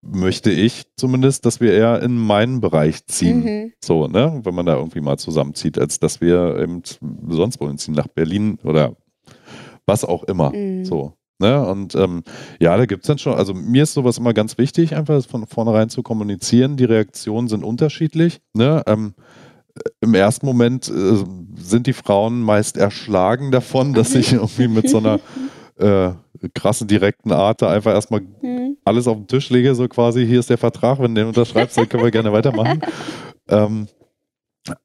Möchte 0.03 0.51
ich 0.51 0.85
zumindest, 0.97 1.45
dass 1.45 1.61
wir 1.61 1.73
eher 1.73 2.03
in 2.03 2.17
meinen 2.17 2.61
Bereich 2.61 3.07
ziehen. 3.07 3.45
Mhm. 3.45 3.73
So, 3.83 4.07
ne? 4.07 4.41
Wenn 4.45 4.55
man 4.55 4.67
da 4.67 4.77
irgendwie 4.77 5.01
mal 5.01 5.19
zusammenzieht, 5.19 5.79
als 5.79 5.99
dass 5.99 6.21
wir 6.21 6.59
eben 6.59 6.83
sonst 7.29 7.61
wohin 7.61 7.79
ziehen, 7.79 7.95
nach 7.95 8.09
Berlin 8.09 8.59
oder 8.63 8.97
was 9.87 10.05
auch 10.05 10.25
immer. 10.25 10.51
Mhm. 10.51 10.85
So. 10.85 11.15
Ne? 11.41 11.65
Und 11.65 11.95
ähm, 11.95 12.23
ja, 12.61 12.77
da 12.77 12.87
gibt 12.87 13.05
es 13.05 13.09
dann 13.09 13.19
schon, 13.19 13.35
also 13.35 13.55
mir 13.55 13.85
ist 13.85 13.95
sowas 13.95 14.19
immer 14.19 14.35
ganz 14.35 14.59
wichtig, 14.59 14.97
einfach 14.97 15.25
von 15.25 15.47
vornherein 15.47 15.89
zu 15.89 16.03
kommunizieren. 16.03 16.77
Die 16.77 16.85
Reaktionen 16.85 17.49
sind 17.49 17.65
unterschiedlich. 17.65 18.41
Ne? 18.55 18.83
Ähm, 18.87 19.15
Im 20.01 20.15
ersten 20.15 20.47
Moment 20.47 20.89
äh, 20.89 21.25
sind 21.57 21.87
die 21.87 21.93
Frauen 21.93 22.41
meist 22.43 22.77
erschlagen 22.77 23.53
davon, 23.53 23.95
dass 23.95 24.15
ich 24.15 24.33
irgendwie 24.33 24.69
mit 24.69 24.89
so 24.89 24.99
einer 24.99 25.21
äh, 25.77 26.13
krassen, 26.55 26.87
direkten 26.89 27.33
Art 27.33 27.63
da 27.63 27.71
einfach 27.71 27.93
erstmal 27.95 28.21
Mhm. 28.21 28.77
alles 28.85 29.07
auf 29.09 29.17
den 29.17 29.27
Tisch 29.27 29.51
lege, 29.51 29.75
so 29.75 29.87
quasi, 29.89 30.27
hier 30.27 30.41
ist 30.41 30.51
der 30.51 30.59
Vertrag, 30.59 30.99
wenn 31.01 31.15
du 31.15 31.21
den 31.23 31.29
unterschreibst, 31.29 31.77
dann 31.79 31.89
können 31.89 32.05
wir 32.05 32.11
gerne 32.11 32.33
weitermachen. 32.33 32.81
Ähm, 33.51 33.89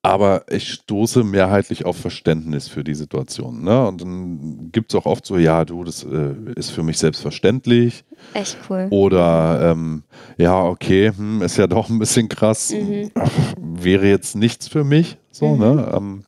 aber 0.02 0.46
ich 0.50 0.72
stoße 0.72 1.26
mehrheitlich 1.26 1.84
auf 1.84 1.98
Verständnis 1.98 2.70
für 2.70 2.86
die 2.86 2.96
Situation. 2.96 3.62
Ne? 3.64 3.86
Und 3.88 4.00
dann 4.02 4.70
gibt 4.72 4.94
es 4.94 4.98
auch 4.98 5.06
oft 5.06 5.26
so, 5.26 5.38
ja, 5.38 5.66
du, 5.66 5.84
das 5.84 6.04
äh, 6.06 6.36
ist 6.56 6.70
für 6.72 6.84
mich 6.84 6.98
selbstverständlich. 6.98 8.06
Echt 8.34 8.58
cool. 8.70 8.88
Oder 8.90 9.72
ähm, 9.72 10.04
ja, 10.38 10.64
okay, 10.64 11.12
hm, 11.14 11.42
ist 11.42 11.58
ja 11.58 11.68
doch 11.68 11.90
ein 11.90 12.00
bisschen 12.00 12.30
krass. 12.30 12.72
Mhm. 12.72 13.12
Ach, 13.16 13.30
wäre 13.60 14.08
jetzt 14.08 14.38
nichts 14.38 14.70
für 14.70 14.86
mich. 14.86 15.18
So, 15.32 15.48
Mhm. 15.56 15.60
ne? 15.60 15.92
Ähm, 15.94 16.24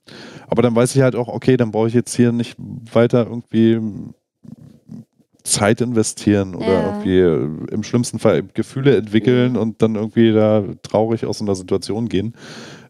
aber 0.47 0.61
dann 0.61 0.75
weiß 0.75 0.93
ich 0.93 1.01
halt 1.01 1.15
auch, 1.15 1.29
okay, 1.29 1.55
dann 1.55 1.71
brauche 1.71 1.87
ich 1.87 1.93
jetzt 1.93 2.13
hier 2.13 2.33
nicht 2.33 2.57
weiter 2.59 3.25
irgendwie 3.25 3.79
Zeit 5.45 5.79
investieren 5.79 6.55
oder 6.55 6.65
Ja. 6.67 6.85
irgendwie 6.87 7.19
äh, 7.19 7.73
im 7.73 7.83
schlimmsten 7.83 8.19
Fall 8.19 8.43
Gefühle 8.53 8.97
entwickeln 8.97 9.53
Mhm. 9.53 9.57
und 9.59 9.81
dann 9.81 9.95
irgendwie 9.95 10.33
da 10.33 10.63
traurig 10.81 11.25
aus 11.25 11.41
einer 11.41 11.55
Situation 11.55 12.09
gehen. 12.09 12.33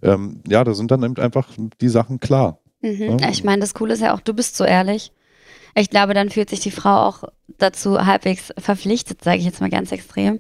Ähm, 0.02 0.42
ja, 0.48 0.64
da 0.64 0.74
sind 0.74 0.90
dann 0.92 1.04
eben 1.04 1.18
einfach 1.18 1.50
die 1.82 1.90
Sachen 1.90 2.20
klar. 2.20 2.60
Mhm. 2.82 3.20
Ja. 3.20 3.30
Ich 3.30 3.44
meine, 3.44 3.60
das 3.62 3.74
Coole 3.74 3.94
ist 3.94 4.02
ja 4.02 4.14
auch, 4.16 4.22
du 4.22 4.34
bist 4.34 4.56
so 4.58 4.64
ehrlich. 4.64 5.12
Ich 5.76 5.90
glaube, 5.90 6.14
dann 6.14 6.30
fühlt 6.30 6.50
sich 6.50 6.62
die 6.62 6.72
Frau 6.72 6.96
auch 7.08 7.24
dazu 7.58 8.06
halbwegs 8.06 8.54
verpflichtet, 8.58 9.22
sage 9.24 9.40
ich 9.40 9.46
jetzt 9.46 9.60
mal 9.60 9.70
ganz 9.70 9.92
extrem, 9.92 10.40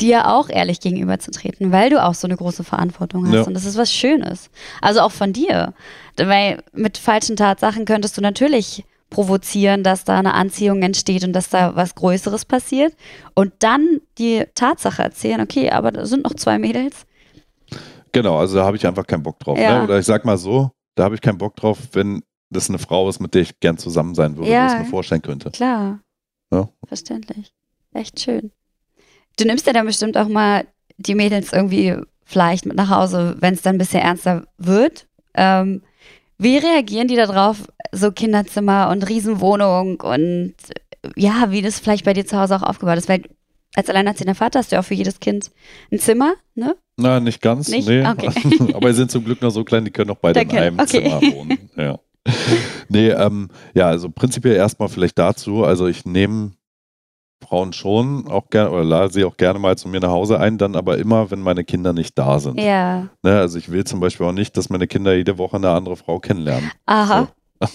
dir 0.00 0.26
auch 0.32 0.48
ehrlich 0.48 0.80
gegenüberzutreten, 0.80 1.70
weil 1.70 1.90
du 1.90 2.02
auch 2.02 2.14
so 2.14 2.26
eine 2.26 2.36
große 2.36 2.64
Verantwortung 2.64 3.26
hast. 3.28 3.34
Ja. 3.34 3.42
Und 3.44 3.54
das 3.54 3.64
ist 3.64 3.78
was 3.78 3.92
Schönes. 3.92 4.50
Also 4.82 5.00
auch 5.02 5.12
von 5.12 5.32
dir. 5.32 5.72
Weil 6.16 6.64
mit 6.72 6.98
falschen 6.98 7.36
Tatsachen 7.36 7.84
könntest 7.84 8.16
du 8.16 8.20
natürlich 8.20 8.84
provozieren, 9.14 9.84
dass 9.84 10.04
da 10.04 10.18
eine 10.18 10.34
Anziehung 10.34 10.82
entsteht 10.82 11.24
und 11.24 11.32
dass 11.32 11.48
da 11.48 11.76
was 11.76 11.94
Größeres 11.94 12.44
passiert. 12.44 12.94
Und 13.34 13.52
dann 13.60 14.00
die 14.18 14.44
Tatsache 14.54 15.02
erzählen, 15.02 15.40
okay, 15.40 15.70
aber 15.70 15.92
da 15.92 16.04
sind 16.04 16.24
noch 16.24 16.34
zwei 16.34 16.58
Mädels. 16.58 17.06
Genau, 18.12 18.38
also 18.38 18.56
da 18.56 18.64
habe 18.64 18.76
ich 18.76 18.86
einfach 18.86 19.06
keinen 19.06 19.22
Bock 19.22 19.38
drauf. 19.38 19.58
Ja. 19.58 19.78
Ne? 19.78 19.84
Oder 19.84 19.98
ich 19.98 20.06
sag 20.06 20.24
mal 20.24 20.36
so, 20.36 20.70
da 20.96 21.04
habe 21.04 21.14
ich 21.14 21.20
keinen 21.20 21.38
Bock 21.38 21.54
drauf, 21.56 21.78
wenn 21.92 22.22
das 22.50 22.68
eine 22.68 22.78
Frau 22.78 23.08
ist, 23.08 23.20
mit 23.20 23.34
der 23.34 23.42
ich 23.42 23.58
gern 23.60 23.78
zusammen 23.78 24.14
sein 24.14 24.36
würde, 24.36 24.50
Ja. 24.50 24.62
wo 24.62 24.66
ich 24.66 24.72
es 24.74 24.78
mir 24.80 24.90
vorstellen 24.90 25.22
könnte. 25.22 25.50
Klar. 25.50 26.00
Ja. 26.52 26.68
Verständlich. 26.86 27.52
Echt 27.92 28.20
schön. 28.20 28.50
Du 29.38 29.44
nimmst 29.44 29.66
ja 29.66 29.72
dann 29.72 29.86
bestimmt 29.86 30.16
auch 30.16 30.28
mal 30.28 30.66
die 30.96 31.14
Mädels 31.14 31.52
irgendwie 31.52 31.96
vielleicht 32.24 32.66
mit 32.66 32.76
nach 32.76 32.90
Hause, 32.90 33.36
wenn 33.40 33.54
es 33.54 33.62
dann 33.62 33.76
ein 33.76 33.78
bisschen 33.78 34.00
ernster 34.00 34.44
wird. 34.58 35.06
Ähm, 35.34 35.82
wie 36.38 36.58
reagieren 36.58 37.08
die 37.08 37.16
darauf, 37.16 37.66
so 37.92 38.10
Kinderzimmer 38.12 38.88
und 38.90 39.08
Riesenwohnung 39.08 40.00
und 40.00 40.54
ja, 41.16 41.50
wie 41.50 41.62
das 41.62 41.78
vielleicht 41.78 42.04
bei 42.04 42.12
dir 42.12 42.26
zu 42.26 42.38
Hause 42.38 42.56
auch 42.56 42.62
aufgebaut 42.62 42.98
ist? 42.98 43.08
Weil 43.08 43.22
als 43.74 43.88
alleinerziehender 43.88 44.34
Vater 44.34 44.60
hast 44.60 44.72
du 44.72 44.76
ja 44.76 44.80
auch 44.80 44.84
für 44.84 44.94
jedes 44.94 45.20
Kind 45.20 45.50
ein 45.92 45.98
Zimmer, 45.98 46.34
ne? 46.54 46.76
Na, 46.96 47.20
nicht 47.20 47.42
ganz. 47.42 47.68
Nicht? 47.68 47.88
Nee. 47.88 48.06
Okay. 48.06 48.30
Aber 48.74 48.90
sie 48.92 48.98
sind 48.98 49.10
zum 49.10 49.24
Glück 49.24 49.42
noch 49.42 49.50
so 49.50 49.64
klein, 49.64 49.84
die 49.84 49.90
können 49.90 50.08
noch 50.08 50.18
beide 50.18 50.40
in 50.40 50.50
einem 50.50 50.78
okay. 50.78 51.02
Zimmer 51.02 51.20
wohnen. 51.20 51.70
Ja. 51.76 51.98
nee, 52.88 53.10
ähm, 53.10 53.50
ja, 53.74 53.88
also 53.88 54.08
prinzipiell 54.08 54.56
erstmal 54.56 54.88
vielleicht 54.88 55.18
dazu. 55.18 55.64
Also 55.64 55.86
ich 55.86 56.04
nehme 56.04 56.52
Frauen 57.46 57.72
schon 57.72 58.26
auch 58.28 58.50
gerne 58.50 58.70
oder 58.70 58.84
lade 58.84 59.12
sie 59.12 59.24
auch 59.24 59.36
gerne 59.36 59.58
mal 59.58 59.76
zu 59.76 59.88
mir 59.88 60.00
nach 60.00 60.10
Hause 60.10 60.40
ein, 60.40 60.58
dann 60.58 60.76
aber 60.76 60.98
immer, 60.98 61.30
wenn 61.30 61.40
meine 61.40 61.64
Kinder 61.64 61.92
nicht 61.92 62.18
da 62.18 62.38
sind. 62.38 62.60
Ja. 62.60 63.08
Ne, 63.22 63.38
also 63.38 63.58
ich 63.58 63.70
will 63.70 63.84
zum 63.84 64.00
Beispiel 64.00 64.26
auch 64.26 64.32
nicht, 64.32 64.56
dass 64.56 64.70
meine 64.70 64.86
Kinder 64.86 65.14
jede 65.14 65.38
Woche 65.38 65.56
eine 65.56 65.70
andere 65.70 65.96
Frau 65.96 66.18
kennenlernen. 66.18 66.70
Aha. 66.86 67.28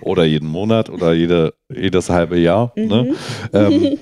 Oder 0.00 0.24
jeden 0.24 0.48
Monat 0.48 0.90
oder 0.90 1.12
jede, 1.12 1.54
jedes 1.68 2.08
halbe 2.08 2.38
Jahr. 2.38 2.72
Ne? 2.76 3.02
Mhm. 3.02 3.16
Ähm, 3.52 3.98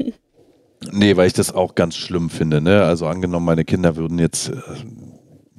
nee, 0.92 1.16
weil 1.16 1.26
ich 1.26 1.32
das 1.32 1.52
auch 1.52 1.74
ganz 1.74 1.96
schlimm 1.96 2.30
finde. 2.30 2.60
Ne? 2.60 2.84
Also 2.84 3.06
angenommen, 3.06 3.46
meine 3.46 3.64
Kinder 3.64 3.96
würden 3.96 4.18
jetzt 4.18 4.50
äh, 4.50 4.60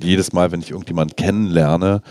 jedes 0.01 0.31
Mal, 0.31 0.51
wenn 0.51 0.62
ich 0.62 0.71
irgendjemand 0.71 1.17
kennenlerne, 1.17 2.01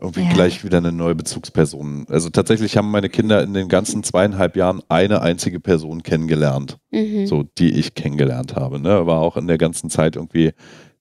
irgendwie 0.00 0.22
Ja. 0.22 0.32
gleich 0.32 0.64
wieder 0.64 0.78
eine 0.78 0.92
neue 0.92 1.14
Bezugsperson. 1.14 2.06
Also 2.08 2.30
tatsächlich 2.30 2.76
haben 2.76 2.90
meine 2.90 3.08
Kinder 3.08 3.42
in 3.42 3.52
den 3.54 3.68
ganzen 3.68 4.02
zweieinhalb 4.02 4.56
Jahren 4.56 4.80
eine 4.88 5.22
einzige 5.22 5.60
Person 5.60 6.02
kennengelernt, 6.02 6.78
Mhm. 6.90 7.26
so 7.26 7.42
die 7.58 7.72
ich 7.72 7.94
kennengelernt 7.94 8.54
habe. 8.56 8.78
Ne? 8.80 9.06
War 9.06 9.20
auch 9.20 9.36
in 9.36 9.46
der 9.48 9.58
ganzen 9.58 9.90
Zeit 9.90 10.16
irgendwie 10.16 10.52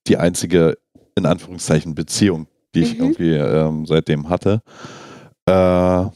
die 0.08 0.18
einzige, 0.18 0.78
in 1.16 1.26
Anführungszeichen, 1.26 1.94
Beziehung, 1.96 2.48
die 2.76 2.82
ich 2.82 2.96
Mhm. 2.96 3.02
irgendwie 3.02 3.34
ähm, 3.34 3.86
seitdem 3.86 4.30
hatte. 4.30 4.62
Äh, 5.46 5.52
aber 5.52 6.12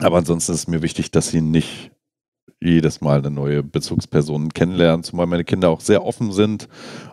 ansonsten 0.00 0.52
ist 0.52 0.58
es 0.60 0.68
mir 0.68 0.82
wichtig, 0.82 1.10
dass 1.10 1.28
sie 1.28 1.40
nicht 1.40 1.90
jedes 2.60 3.00
Mal 3.00 3.18
eine 3.18 3.30
neue 3.30 3.62
Bezugsperson 3.62 4.48
kennenlernen, 4.50 5.04
zumal 5.04 5.26
meine 5.26 5.44
Kinder 5.44 5.68
auch 5.68 5.80
sehr 5.80 6.04
offen 6.04 6.32
sind 6.32 6.68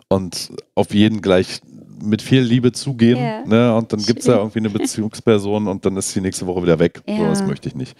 und 0.08 0.50
auf 0.74 0.94
jeden 0.94 1.20
gleich 1.20 1.60
mit 2.02 2.20
viel 2.22 2.40
Liebe 2.42 2.72
zugehen. 2.72 3.18
Ja. 3.18 3.44
Ne? 3.46 3.74
Und 3.76 3.92
dann 3.92 4.00
gibt 4.02 4.20
es 4.20 4.26
da 4.26 4.36
irgendwie 4.36 4.58
eine 4.58 4.70
Bezugsperson 4.70 5.68
und 5.68 5.84
dann 5.86 5.96
ist 5.96 6.10
sie 6.12 6.20
nächste 6.20 6.46
Woche 6.46 6.62
wieder 6.62 6.78
weg. 6.78 7.02
So, 7.06 7.12
Ja. 7.14 7.28
das 7.28 7.44
möchte 7.46 7.68
ich 7.68 7.74
nicht. 7.74 7.96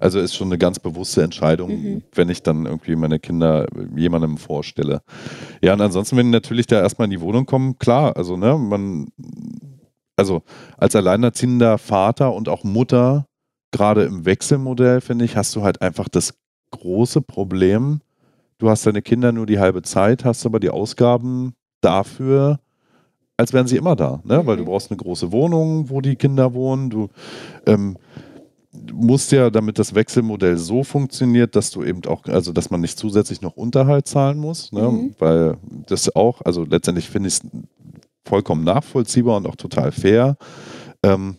Also 0.00 0.18
ist 0.18 0.34
schon 0.34 0.48
eine 0.48 0.58
ganz 0.58 0.78
bewusste 0.80 1.22
Entscheidung, 1.22 1.70
Mhm. 1.70 2.02
wenn 2.14 2.28
ich 2.28 2.42
dann 2.42 2.66
irgendwie 2.66 2.96
meine 2.96 3.18
Kinder 3.20 3.66
jemandem 3.94 4.36
vorstelle. 4.36 5.02
Ja, 5.62 5.74
und 5.74 5.80
ansonsten, 5.80 6.16
wenn 6.16 6.26
die 6.26 6.32
natürlich 6.32 6.66
da 6.66 6.80
erstmal 6.80 7.04
in 7.06 7.12
die 7.12 7.20
Wohnung 7.20 7.46
kommen, 7.46 7.78
klar, 7.78 8.16
also 8.16 8.36
ne, 8.36 8.56
man, 8.58 9.06
also 10.16 10.42
als 10.76 10.96
alleinerziehender 10.96 11.78
Vater 11.78 12.34
und 12.34 12.48
auch 12.48 12.64
Mutter, 12.64 13.26
gerade 13.70 14.02
im 14.04 14.24
Wechselmodell, 14.24 15.00
finde 15.00 15.24
ich, 15.24 15.36
hast 15.36 15.54
du 15.56 15.62
halt 15.62 15.80
einfach 15.82 16.08
das 16.08 16.34
große 16.72 17.20
Problem, 17.22 18.00
du 18.58 18.68
hast 18.70 18.86
deine 18.86 19.02
Kinder 19.02 19.30
nur 19.32 19.46
die 19.46 19.58
halbe 19.58 19.82
Zeit, 19.82 20.24
hast 20.24 20.44
aber 20.46 20.58
die 20.60 20.70
Ausgaben 20.70 21.54
dafür, 21.80 22.58
als 23.36 23.52
wären 23.52 23.66
sie 23.66 23.76
immer 23.76 23.96
da, 23.96 24.20
ne? 24.24 24.46
weil 24.46 24.56
du 24.56 24.62
Mhm. 24.62 24.66
brauchst 24.66 24.90
eine 24.90 24.98
große 24.98 25.32
Wohnung, 25.32 25.88
wo 25.90 26.00
die 26.00 26.16
Kinder 26.16 26.54
wohnen, 26.54 26.90
du 26.90 27.08
ähm, 27.66 27.96
musst 28.92 29.32
ja, 29.32 29.50
damit 29.50 29.78
das 29.78 29.94
Wechselmodell 29.94 30.56
so 30.56 30.82
funktioniert, 30.82 31.56
dass 31.56 31.70
du 31.70 31.82
eben 31.84 32.00
auch, 32.06 32.24
also 32.24 32.52
dass 32.52 32.70
man 32.70 32.80
nicht 32.80 32.98
zusätzlich 32.98 33.42
noch 33.42 33.56
Unterhalt 33.56 34.06
zahlen 34.08 34.38
muss, 34.38 34.72
ne? 34.72 34.82
Mhm. 34.82 35.14
weil 35.18 35.56
das 35.86 36.14
auch, 36.14 36.40
also 36.42 36.64
letztendlich 36.64 37.08
finde 37.10 37.28
ich 37.28 37.34
es 37.34 37.40
vollkommen 38.24 38.64
nachvollziehbar 38.64 39.36
und 39.36 39.46
auch 39.46 39.56
total 39.56 39.92
fair. 39.92 40.36
Ähm, 41.02 41.36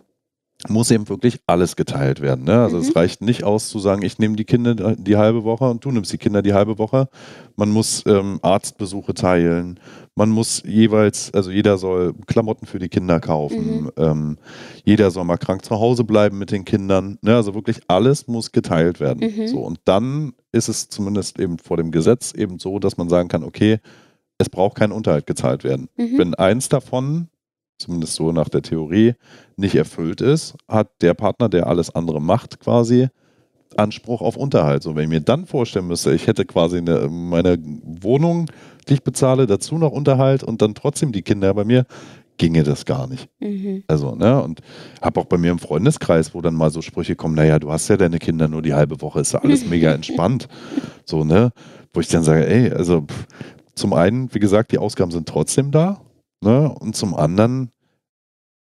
muss 0.69 0.91
eben 0.91 1.10
wirklich 1.10 1.39
alles 1.47 1.76
geteilt 1.76 2.21
werden. 2.21 2.45
Ne? 2.45 2.62
Also 2.62 2.78
Mhm. 2.78 2.84
es 2.84 2.95
reicht 2.95 3.21
nicht 3.21 3.43
aus 3.43 3.69
zu 3.69 3.80
sagen, 3.80 4.02
ich 4.04 4.19
nehme 4.19 4.36
die 4.36 4.45
Kinder 4.45 4.95
die 4.95 5.17
halbe 5.17 5.43
Woche 5.43 5.65
und 5.69 5.84
du 5.84 5.91
nimmst 5.91 6.13
die 6.13 6.17
Kinder 6.17 6.41
die 6.41 6.54
halbe 6.54 6.78
Woche. 6.78 7.10
Man 7.56 7.69
muss 7.69 8.04
ähm, 8.06 8.39
Arztbesuche 8.41 9.13
teilen. 9.13 9.80
Man 10.15 10.30
muss 10.30 10.62
jeweils, 10.65 11.34
also 11.34 11.49
jeder 11.49 11.78
soll 11.78 12.13
Klamotten 12.28 12.67
für 12.67 12.80
die 12.80 12.89
Kinder 12.89 13.19
kaufen. 13.19 13.84
Mhm. 13.84 13.91
Ähm, 13.97 14.38
jeder 14.84 15.10
soll 15.12 15.23
mal 15.26 15.38
krank 15.38 15.65
zu 15.65 15.80
Hause 15.80 16.04
bleiben 16.04 16.38
mit 16.38 16.52
den 16.52 16.65
Kindern. 16.65 17.17
Ne? 17.21 17.36
Also 17.36 17.56
wirklich 17.56 17.80
alles 17.88 18.28
muss 18.28 18.52
geteilt 18.52 18.99
werden. 18.99 19.32
Mhm. 19.36 19.47
So, 19.47 19.60
und 19.62 19.80
dann 19.86 20.34
ist 20.52 20.69
es 20.69 20.88
zumindest 20.89 21.39
eben 21.39 21.58
vor 21.58 21.78
dem 21.78 21.91
Gesetz 21.91 22.32
eben 22.34 22.60
so, 22.60 22.78
dass 22.80 22.97
man 22.97 23.10
sagen 23.10 23.28
kann, 23.28 23.43
okay, 23.43 23.80
es 24.38 24.49
braucht 24.49 24.76
kein 24.78 24.91
Unterhalt 24.91 25.26
gezahlt 25.26 25.63
werden. 25.63 25.89
Mhm. 25.97 26.17
Wenn 26.17 26.34
eins 26.36 26.69
davon, 26.69 27.28
zumindest 27.78 28.16
so 28.16 28.32
nach 28.32 28.50
der 28.50 28.62
Theorie, 28.62 29.16
nicht 29.56 29.76
erfüllt 29.76 30.22
ist, 30.22 30.56
hat 30.68 30.90
der 31.02 31.14
Partner, 31.14 31.50
der 31.50 31.68
alles 31.68 31.94
andere 31.94 32.22
macht, 32.22 32.60
quasi 32.60 33.10
Anspruch 33.78 34.22
auf 34.22 34.38
Unterhalt. 34.38 34.84
So, 34.84 34.96
wenn 34.96 35.04
ich 35.04 35.10
mir 35.10 35.22
dann 35.22 35.46
vorstellen 35.46 35.88
müsste, 35.88 36.14
ich 36.14 36.28
hätte 36.28 36.46
quasi 36.46 36.78
eine, 36.78 37.08
meine 37.10 37.58
Wohnung, 37.84 38.50
die 38.88 38.96
ich 38.96 39.04
bezahle, 39.04 39.48
dazu 39.48 39.78
noch 39.78 39.92
Unterhalt 39.92 40.44
und 40.44 40.62
dann 40.62 40.76
trotzdem 40.76 41.12
die 41.12 41.22
Kinder 41.22 41.54
bei 41.54 41.64
mir, 41.64 41.86
ginge 42.38 42.64
das 42.64 42.86
gar 42.86 43.08
nicht. 43.08 43.30
Mhm. 43.40 43.84
Also, 43.88 44.16
ne, 44.16 44.42
und 44.42 44.62
habe 45.02 45.20
auch 45.20 45.26
bei 45.26 45.38
mir 45.38 45.52
im 45.52 45.60
Freundeskreis, 45.60 46.34
wo 46.34 46.42
dann 46.42 46.56
mal 46.56 46.72
so 46.72 46.82
Sprüche 46.82 47.16
kommen, 47.16 47.36
naja, 47.36 47.60
du 47.60 47.72
hast 47.72 47.88
ja 47.88 47.98
deine 47.98 48.20
Kinder 48.20 48.48
nur 48.48 48.62
die 48.62 48.74
halbe 48.74 49.02
Woche, 49.02 49.20
ist 49.20 49.34
ja 49.34 49.40
alles 49.40 49.66
mega 49.70 49.92
entspannt. 49.92 50.48
So, 51.06 51.24
ne? 51.24 51.52
Wo 51.94 52.00
ich 52.00 52.08
dann 52.08 52.24
sage, 52.24 52.48
ey, 52.48 52.72
also 52.72 53.02
pff, 53.02 53.28
zum 53.76 53.94
einen, 53.94 54.34
wie 54.34 54.40
gesagt, 54.40 54.72
die 54.72 54.78
Ausgaben 54.78 55.12
sind 55.12 55.28
trotzdem 55.28 55.72
da, 55.72 56.02
ne? 56.44 56.74
Und 56.80 56.96
zum 56.96 57.16
anderen, 57.16 57.72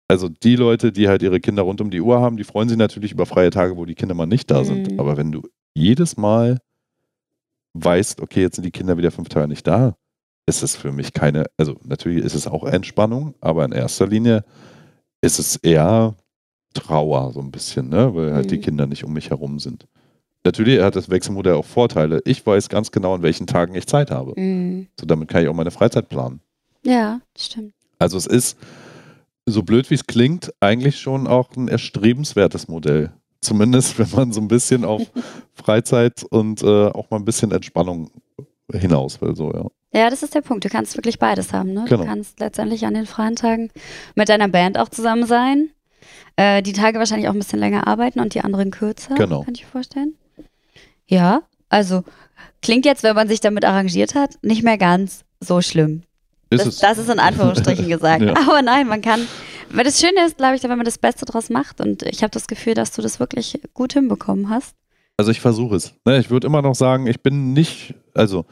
also 0.08 0.30
die 0.30 0.56
Leute, 0.56 0.92
die 0.92 1.08
halt 1.08 1.22
ihre 1.24 1.40
Kinder 1.40 1.64
rund 1.64 1.82
um 1.82 1.90
die 1.90 2.02
Uhr 2.02 2.20
haben, 2.22 2.38
die 2.38 2.44
freuen 2.44 2.70
sich 2.70 2.78
natürlich 2.78 3.12
über 3.12 3.26
freie 3.26 3.50
Tage, 3.50 3.78
wo 3.78 3.86
die 3.86 3.96
Kinder 3.96 4.16
mal 4.16 4.26
nicht 4.26 4.50
da 4.52 4.64
sind. 4.64 4.92
Mhm. 4.92 5.00
Aber 5.00 5.18
wenn 5.18 5.32
du 5.32 5.42
jedes 5.74 6.18
Mal 6.18 6.60
weißt, 7.74 8.22
okay, 8.22 8.42
jetzt 8.42 8.56
sind 8.56 8.66
die 8.66 8.72
Kinder 8.72 8.98
wieder 8.98 9.12
fünf 9.12 9.30
Tage 9.30 9.48
nicht 9.48 9.66
da, 9.68 9.96
ist 10.48 10.64
es 10.64 10.76
für 10.76 10.92
mich 10.92 11.14
keine, 11.14 11.46
also 11.58 11.76
natürlich 11.84 12.24
ist 12.26 12.34
es 12.34 12.48
auch 12.48 12.64
Entspannung, 12.64 13.36
aber 13.40 13.66
in 13.66 13.72
erster 13.72 14.08
Linie 14.08 14.44
ist 15.22 15.38
es 15.38 15.58
eher 15.58 16.16
Trauer 16.74 17.32
so 17.34 17.40
ein 17.40 17.52
bisschen, 17.52 17.90
ne? 17.90 18.14
weil 18.16 18.34
halt 18.34 18.50
die 18.52 18.58
Mhm. 18.58 18.62
Kinder 18.62 18.88
nicht 18.88 19.04
um 19.04 19.14
mich 19.14 19.30
herum 19.30 19.60
sind. 19.60 19.88
Natürlich 20.44 20.82
hat 20.82 20.96
das 20.96 21.10
Wechselmodell 21.10 21.54
auch 21.54 21.66
Vorteile. 21.66 22.22
Ich 22.26 22.46
weiß 22.46 22.70
ganz 22.70 22.92
genau, 22.92 23.14
an 23.14 23.22
welchen 23.22 23.46
Tagen 23.46 23.76
ich 23.76 23.86
Zeit 23.88 24.10
habe. 24.10 24.40
Mhm. 24.40 24.88
So, 25.00 25.06
damit 25.06 25.28
kann 25.28 25.44
ich 25.44 25.50
auch 25.50 25.54
meine 25.54 25.72
Freizeit 25.72 26.10
planen. 26.10 26.40
Ja, 26.84 27.22
stimmt. 27.38 27.74
Also 27.98 28.18
es 28.18 28.26
ist, 28.26 28.58
so 29.46 29.64
blöd 29.64 29.90
wie 29.90 29.96
es 29.96 30.08
klingt, 30.08 30.54
eigentlich 30.60 31.00
schon 31.00 31.28
auch 31.28 31.56
ein 31.56 31.68
erstrebenswertes 31.68 32.68
Modell. 32.68 33.12
Zumindest, 33.42 34.00
wenn 34.00 34.10
man 34.12 34.32
so 34.32 34.42
ein 34.42 34.48
bisschen 34.48 34.86
auf 34.86 35.02
Freizeit 35.54 36.24
und 36.30 36.64
äh, 36.64 36.88
auch 36.88 37.10
mal 37.10 37.18
ein 37.18 37.26
bisschen 37.26 37.52
Entspannung 37.52 38.12
hinaus 38.72 39.22
will. 39.22 39.36
So, 39.36 39.52
ja. 39.52 39.66
Ja, 39.92 40.10
das 40.10 40.22
ist 40.22 40.36
der 40.36 40.42
Punkt. 40.42 40.64
Du 40.66 40.70
kannst 40.70 40.96
wirklich 40.98 41.18
beides 41.18 41.52
haben. 41.52 41.74
Ne? 41.74 41.86
Genau. 41.90 42.04
Du 42.04 42.08
kannst 42.08 42.40
letztendlich 42.40 42.86
an 42.86 42.94
den 42.94 43.08
freien 43.08 43.36
Tagen 43.36 43.72
mit 44.14 44.30
deiner 44.30 44.48
Band 44.48 44.78
auch 44.78 44.90
zusammen 44.90 45.26
sein. 45.26 45.70
Äh, 46.36 46.62
die 46.62 46.74
Tage 46.74 47.00
wahrscheinlich 47.00 47.28
auch 47.28 47.34
ein 47.34 47.40
bisschen 47.40 47.60
länger 47.60 47.88
arbeiten 47.88 48.20
und 48.20 48.36
die 48.36 48.42
anderen 48.42 48.70
kürzer. 48.70 49.16
Genau. 49.16 49.44
Kann 49.44 49.56
ich 49.56 49.64
mir 49.64 49.70
vorstellen. 49.70 50.14
Ja, 51.08 51.42
also 51.70 52.04
klingt 52.62 52.86
jetzt, 52.86 53.02
wenn 53.02 53.16
man 53.16 53.28
sich 53.28 53.42
damit 53.42 53.66
arrangiert 53.66 54.14
hat, 54.14 54.36
nicht 54.44 54.64
mehr 54.64 54.78
ganz 54.78 55.26
so 55.40 55.62
schlimm. 55.62 56.04
Ist 56.50 56.66
Das, 56.66 56.78
das 56.80 56.98
ist 56.98 57.10
in 57.10 57.20
Anführungsstrichen 57.20 57.88
gesagt. 57.90 58.24
Ja. 58.24 58.34
Aber 58.38 58.62
nein, 58.62 58.88
man 58.88 59.02
kann. 59.02 59.22
Weil 59.72 59.84
das 59.84 60.00
Schöne 60.00 60.26
ist, 60.26 60.38
glaube 60.38 60.56
ich, 60.56 60.64
wenn 60.64 60.70
man 60.72 60.84
das 60.86 60.98
Beste 60.98 61.26
draus 61.26 61.50
macht. 61.50 61.80
Und 61.80 62.02
ich 62.04 62.24
habe 62.24 62.32
das 62.32 62.48
Gefühl, 62.48 62.74
dass 62.74 62.92
du 62.92 63.02
das 63.04 63.20
wirklich 63.20 63.60
gut 63.74 63.94
hinbekommen 63.94 64.50
hast. 64.50 64.74
Also 65.18 65.32
ich 65.32 65.42
versuche 65.42 65.76
es. 65.76 65.94
Ne? 66.06 66.18
Ich 66.20 66.30
würde 66.32 66.48
immer 66.48 66.62
noch 66.62 66.76
sagen, 66.76 67.06
ich 67.06 67.22
bin 67.22 67.54
nicht, 67.54 67.94
also 68.16 68.46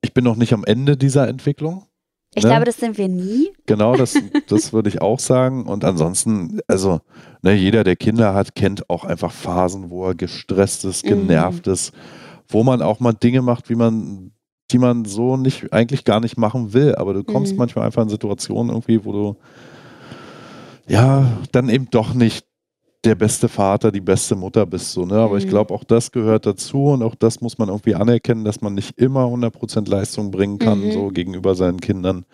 ich 0.00 0.14
bin 0.14 0.24
noch 0.24 0.36
nicht 0.36 0.52
am 0.52 0.64
Ende 0.64 0.96
dieser 0.96 1.28
Entwicklung. 1.28 1.86
Ich 2.34 2.44
Ne? 2.44 2.48
glaube, 2.50 2.64
das 2.64 2.78
sind 2.78 2.96
wir 2.96 3.08
nie. 3.08 3.50
Genau, 3.66 3.94
das, 3.94 4.14
das 4.48 4.72
würde 4.72 4.88
ich 4.88 5.02
auch 5.02 5.18
sagen. 5.18 5.66
Und 5.66 5.84
ansonsten, 5.84 6.60
also 6.66 7.00
ne, 7.42 7.52
jeder, 7.52 7.84
der 7.84 7.96
Kinder 7.96 8.32
hat, 8.32 8.54
kennt 8.54 8.88
auch 8.88 9.04
einfach 9.04 9.32
Phasen, 9.32 9.90
wo 9.90 10.06
er 10.06 10.14
gestresst 10.14 10.84
ist, 10.86 11.04
Mhm. 11.04 11.08
genervt 11.08 11.66
ist, 11.66 11.92
wo 12.48 12.64
man 12.64 12.80
auch 12.80 13.00
mal 13.00 13.12
Dinge 13.12 13.42
macht, 13.42 13.68
wie 13.68 13.74
man, 13.74 14.32
die 14.72 14.78
man 14.78 15.04
so 15.04 15.36
nicht, 15.36 15.72
eigentlich 15.72 16.04
gar 16.04 16.20
nicht 16.20 16.36
machen 16.38 16.72
will. 16.72 16.94
Aber 16.96 17.14
du 17.14 17.22
kommst 17.24 17.52
Mhm. 17.54 17.58
manchmal 17.58 17.86
einfach 17.86 18.02
in 18.02 18.08
Situationen 18.08 18.70
irgendwie, 18.70 19.04
wo 19.04 19.12
du 19.12 19.36
ja 20.88 21.26
dann 21.52 21.68
eben 21.68 21.88
doch 21.90 22.14
nicht 22.14 22.46
der 23.04 23.14
beste 23.16 23.48
Vater, 23.48 23.90
die 23.90 24.00
beste 24.00 24.36
Mutter 24.36 24.64
bist. 24.64 24.92
So, 24.92 25.04
ne? 25.04 25.14
Aber 25.16 25.36
ich 25.36 25.46
Mhm. 25.46 25.50
glaube, 25.50 25.74
auch 25.74 25.82
das 25.84 26.12
gehört 26.12 26.46
dazu 26.46 26.84
und 26.86 27.02
auch 27.02 27.16
das 27.16 27.40
muss 27.40 27.58
man 27.58 27.68
irgendwie 27.68 27.96
anerkennen, 27.96 28.44
dass 28.44 28.60
man 28.60 28.74
nicht 28.74 28.96
immer 28.98 29.26
100% 29.28 29.88
Leistung 29.88 30.30
bringen 30.30 30.58
kann, 30.58 30.86
Mhm. 30.86 30.90
so 30.92 31.08
gegenüber 31.08 31.54
seinen 31.56 31.80
Kindern. 31.80 32.24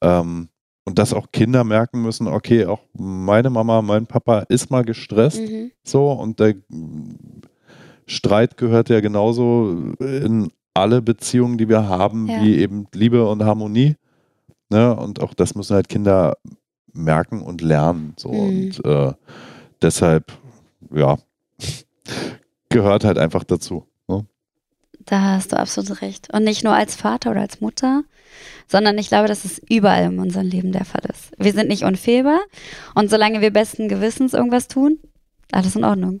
Ähm, 0.00 0.48
und 0.84 0.98
dass 0.98 1.12
auch 1.14 1.30
Kinder 1.30 1.62
merken 1.62 2.02
müssen, 2.02 2.26
okay, 2.26 2.66
auch 2.66 2.80
meine 2.92 3.50
Mama, 3.50 3.82
mein 3.82 4.06
Papa 4.06 4.40
ist 4.48 4.70
mal 4.70 4.82
gestresst, 4.84 5.42
Mhm. 5.42 5.70
so 5.84 6.10
und 6.10 6.40
der 6.40 6.54
Streit 8.06 8.56
gehört 8.56 8.88
ja 8.88 8.98
genauso 9.00 9.94
in 10.00 10.50
alle 10.80 11.02
Beziehungen, 11.02 11.58
die 11.58 11.68
wir 11.68 11.88
haben, 11.88 12.26
Ja. 12.28 12.42
wie 12.42 12.56
eben 12.58 12.86
Liebe 12.94 13.26
und 13.26 13.44
Harmonie. 13.44 13.96
Ne? 14.70 14.94
Und 14.94 15.20
auch 15.22 15.34
das 15.34 15.54
müssen 15.54 15.74
halt 15.74 15.88
Kinder 15.88 16.36
merken 16.92 17.42
und 17.42 17.60
lernen. 17.60 18.14
So. 18.16 18.30
Mhm. 18.32 18.38
Und 18.38 18.84
äh, 18.84 19.12
deshalb, 19.82 20.32
ja, 20.92 21.16
gehört 22.68 23.04
halt 23.04 23.18
einfach 23.18 23.44
dazu. 23.44 23.86
Ne? 24.08 24.26
Da 25.06 25.20
hast 25.20 25.52
du 25.52 25.58
absolut 25.58 26.02
recht. 26.02 26.32
Und 26.32 26.44
nicht 26.44 26.64
nur 26.64 26.74
als 26.74 26.94
Vater 26.94 27.32
oder 27.32 27.40
als 27.40 27.60
Mutter, 27.60 28.02
sondern 28.68 28.98
ich 28.98 29.08
glaube, 29.08 29.28
dass 29.28 29.44
es 29.44 29.60
überall 29.68 30.04
in 30.04 30.18
unserem 30.18 30.46
Leben 30.46 30.72
der 30.72 30.84
Fall 30.84 31.02
ist. 31.10 31.32
Wir 31.38 31.52
sind 31.52 31.68
nicht 31.68 31.84
unfehlbar 31.84 32.40
und 32.94 33.10
solange 33.10 33.40
wir 33.40 33.52
besten 33.52 33.88
Gewissens 33.88 34.34
irgendwas 34.34 34.68
tun, 34.68 34.98
alles 35.50 35.74
in 35.74 35.84
Ordnung. 35.84 36.20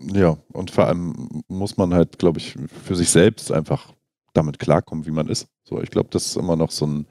Ja, 0.00 0.36
und 0.52 0.70
vor 0.70 0.86
allem 0.86 1.42
muss 1.48 1.76
man 1.76 1.92
halt, 1.92 2.18
glaube 2.18 2.38
ich, 2.38 2.56
für 2.84 2.94
sich 2.94 3.10
selbst 3.10 3.50
einfach 3.50 3.92
damit 4.32 4.58
klarkommen, 4.58 5.06
wie 5.06 5.10
man 5.10 5.28
ist. 5.28 5.48
So, 5.64 5.82
ich 5.82 5.90
glaube, 5.90 6.08
das 6.10 6.26
ist 6.26 6.36
immer 6.36 6.56
noch 6.56 6.70
so 6.70 6.86
ein 6.86 7.06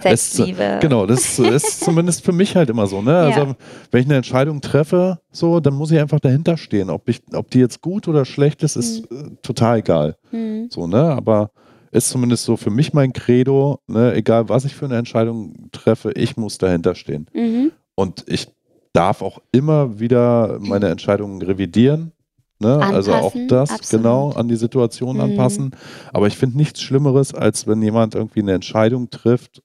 Selbstliebe. 0.00 0.78
Genau, 0.80 1.06
das 1.06 1.38
ist 1.38 1.80
zumindest 1.84 2.24
für 2.24 2.32
mich 2.32 2.56
halt 2.56 2.70
immer 2.70 2.86
so. 2.86 3.02
Ne? 3.02 3.10
Ja. 3.10 3.20
Also, 3.26 3.56
wenn 3.90 4.00
ich 4.00 4.06
eine 4.06 4.16
Entscheidung 4.16 4.60
treffe, 4.60 5.18
so, 5.30 5.60
dann 5.60 5.74
muss 5.74 5.90
ich 5.90 5.98
einfach 5.98 6.20
dahinter 6.20 6.56
stehen. 6.56 6.90
Ob, 6.90 7.08
ich, 7.08 7.20
ob 7.32 7.50
die 7.50 7.58
jetzt 7.58 7.82
gut 7.82 8.06
oder 8.06 8.24
schlecht 8.24 8.62
ist, 8.62 8.76
ist 8.76 9.10
äh, 9.10 9.30
total 9.42 9.78
egal. 9.78 10.16
Mhm. 10.30 10.68
So, 10.70 10.86
ne? 10.86 11.02
Aber 11.02 11.50
ist 11.90 12.10
zumindest 12.10 12.44
so 12.44 12.56
für 12.56 12.70
mich 12.70 12.92
mein 12.92 13.12
Credo, 13.12 13.80
ne? 13.86 14.14
egal 14.14 14.48
was 14.48 14.64
ich 14.64 14.74
für 14.74 14.84
eine 14.84 14.96
Entscheidung 14.96 15.70
treffe, 15.72 16.12
ich 16.12 16.36
muss 16.36 16.58
dahinter 16.58 16.94
stehen. 16.94 17.26
Mhm. 17.34 17.72
Und 17.94 18.24
ich 18.26 18.48
darf 18.92 19.22
auch 19.22 19.40
immer 19.52 19.98
wieder 19.98 20.58
meine 20.60 20.88
Entscheidungen 20.88 21.42
revidieren. 21.42 22.12
Ne? 22.60 22.76
Also 22.78 23.12
auch 23.12 23.34
Anpassen, 23.34 23.48
das 23.48 23.70
absolut. 23.70 24.02
genau 24.02 24.30
an 24.32 24.48
die 24.48 24.56
Situation 24.56 25.16
Mhm. 25.16 25.22
anpassen. 25.22 25.70
Aber 26.12 26.26
ich 26.26 26.36
finde 26.36 26.56
nichts 26.56 26.80
Schlimmeres, 26.82 27.32
als 27.34 27.66
wenn 27.66 27.80
jemand 27.82 28.14
irgendwie 28.14 28.40
eine 28.40 28.52
Entscheidung 28.54 29.10
trifft, 29.10 29.62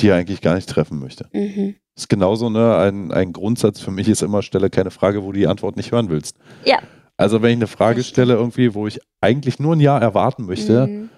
die 0.00 0.08
er 0.08 0.16
eigentlich 0.16 0.40
gar 0.42 0.54
nicht 0.54 0.68
treffen 0.68 0.98
möchte. 0.98 1.28
Mhm. 1.32 1.76
Das 1.94 2.04
ist 2.04 2.08
genauso 2.08 2.50
ne, 2.50 2.76
ein, 2.76 3.10
ein 3.12 3.32
Grundsatz 3.32 3.80
für 3.80 3.90
mich 3.90 4.08
ist 4.08 4.22
immer, 4.22 4.42
stelle 4.42 4.70
keine 4.70 4.90
Frage, 4.90 5.22
wo 5.24 5.32
du 5.32 5.38
die 5.38 5.46
Antwort 5.48 5.76
nicht 5.76 5.90
hören 5.90 6.10
willst. 6.10 6.36
Ja. 6.64 6.78
Also 7.16 7.42
wenn 7.42 7.50
ich 7.50 7.56
eine 7.56 7.66
Frage 7.66 8.04
stelle 8.04 8.34
irgendwie, 8.34 8.74
wo 8.74 8.86
ich 8.86 9.00
eigentlich 9.20 9.58
nur 9.58 9.74
ein 9.74 9.80
Ja 9.80 9.98
erwarten 9.98 10.44
möchte, 10.46 10.86
Mhm. 10.86 11.08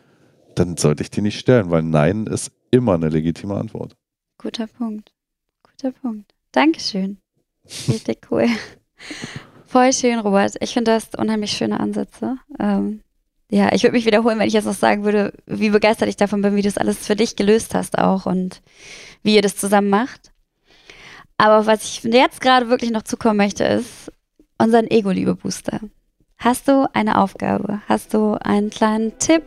dann 0.55 0.77
sollte 0.79 1.03
ich 1.03 1.11
die 1.11 1.21
nicht 1.23 1.39
stellen, 1.39 1.71
weil 1.71 1.83
Nein 1.83 2.27
ist 2.27 2.53
immer 2.71 2.95
eine 2.95 3.09
legitime 3.11 3.55
Antwort. 3.57 3.97
Guter 4.39 4.67
Punkt. 4.69 5.13
Guter 5.63 5.93
Punkt. 5.93 6.33
Dankeschön. 6.53 7.19
Richtig 7.89 8.21
cool. 8.31 8.47
Voll 9.71 9.93
schön, 9.93 10.19
Robert. 10.19 10.57
Ich 10.59 10.75
finde, 10.75 10.91
du 10.91 10.97
hast 10.97 11.17
unheimlich 11.17 11.53
schöne 11.53 11.79
Ansätze. 11.79 12.39
Ähm, 12.59 13.03
ja, 13.53 13.73
ich 13.73 13.85
würde 13.85 13.93
mich 13.93 14.05
wiederholen, 14.05 14.41
wenn 14.41 14.49
ich 14.49 14.55
jetzt 14.55 14.65
noch 14.65 14.75
sagen 14.75 15.05
würde, 15.05 15.33
wie 15.47 15.71
begeistert 15.71 16.09
ich 16.09 16.17
davon 16.17 16.43
bin, 16.43 16.57
wie 16.57 16.63
du 16.63 16.69
das 16.69 16.77
alles 16.77 17.07
für 17.07 17.15
dich 17.15 17.37
gelöst 17.37 17.73
hast 17.73 17.97
auch 17.97 18.27
und 18.27 18.63
wie 19.23 19.37
ihr 19.37 19.43
das 19.43 19.57
zusammen 19.57 19.89
macht. 19.89 20.33
Aber 21.39 21.67
was 21.67 21.85
ich 21.85 22.03
jetzt 22.03 22.41
gerade 22.41 22.69
wirklich 22.69 22.91
noch 22.91 23.03
zukommen 23.03 23.37
möchte, 23.37 23.63
ist 23.63 24.11
unseren 24.59 24.91
Ego-Liebe-Booster. 24.91 25.79
Hast 26.37 26.67
du 26.67 26.89
eine 26.93 27.19
Aufgabe? 27.19 27.81
Hast 27.89 28.13
du 28.13 28.35
einen 28.43 28.71
kleinen 28.71 29.21
Tipp, 29.21 29.45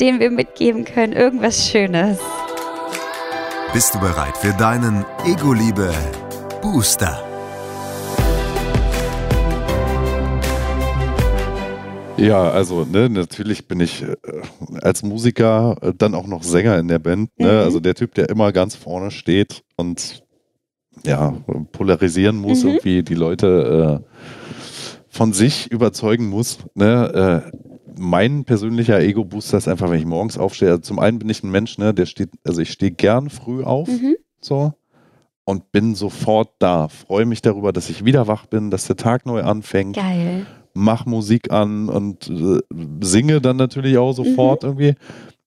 den 0.00 0.18
wir 0.18 0.32
mitgeben 0.32 0.84
können? 0.84 1.12
Irgendwas 1.12 1.68
Schönes? 1.68 2.18
Bist 3.72 3.94
du 3.94 4.00
bereit 4.00 4.36
für 4.36 4.52
deinen 4.54 5.04
Ego-Liebe 5.24 5.94
Ja, 12.18 12.50
also 12.50 12.84
ne, 12.84 13.08
natürlich 13.08 13.66
bin 13.68 13.80
ich 13.80 14.02
äh, 14.02 14.16
als 14.82 15.02
Musiker 15.02 15.76
äh, 15.80 15.92
dann 15.96 16.14
auch 16.14 16.26
noch 16.26 16.42
Sänger 16.42 16.78
in 16.78 16.88
der 16.88 16.98
Band. 16.98 17.30
Ne? 17.38 17.46
Mhm. 17.52 17.58
Also 17.58 17.80
der 17.80 17.94
Typ, 17.94 18.14
der 18.14 18.28
immer 18.28 18.52
ganz 18.52 18.74
vorne 18.74 19.10
steht 19.10 19.62
und 19.76 20.22
ja, 21.04 21.36
polarisieren 21.72 22.36
muss, 22.36 22.62
Mhm. 22.64 22.70
irgendwie 22.70 23.02
die 23.02 23.14
Leute 23.14 24.02
äh, 24.04 24.58
von 25.08 25.32
sich 25.32 25.70
überzeugen 25.70 26.28
muss. 26.28 26.58
Ne? 26.74 27.44
Äh, 27.54 27.58
mein 28.00 28.44
persönlicher 28.44 29.00
Ego-Booster 29.00 29.58
ist 29.58 29.68
einfach, 29.68 29.90
wenn 29.90 29.98
ich 29.98 30.06
morgens 30.06 30.38
aufstehe. 30.38 30.70
Also 30.70 30.82
zum 30.82 30.98
einen 30.98 31.18
bin 31.18 31.28
ich 31.28 31.42
ein 31.42 31.50
Mensch, 31.50 31.78
ne, 31.78 31.92
der 31.94 32.06
steht, 32.06 32.30
also 32.44 32.60
ich 32.60 32.70
stehe 32.70 32.92
gern 32.92 33.28
früh 33.30 33.62
auf, 33.64 33.88
Mhm. 33.88 34.16
so 34.40 34.72
und 35.44 35.72
bin 35.72 35.94
sofort 35.94 36.50
da. 36.58 36.88
Freue 36.88 37.24
mich 37.26 37.42
darüber, 37.42 37.72
dass 37.72 37.88
ich 37.90 38.04
wieder 38.04 38.28
wach 38.28 38.46
bin, 38.46 38.70
dass 38.70 38.86
der 38.86 38.96
Tag 38.96 39.24
neu 39.26 39.42
anfängt 39.42 39.96
Geil. 39.96 40.46
Mach 40.78 41.06
Musik 41.06 41.50
an 41.52 41.88
und 41.88 42.28
äh, 42.30 42.58
singe 43.00 43.40
dann 43.40 43.56
natürlich 43.56 43.98
auch 43.98 44.12
sofort 44.12 44.62
Mhm. 44.62 44.68
irgendwie. 44.68 44.94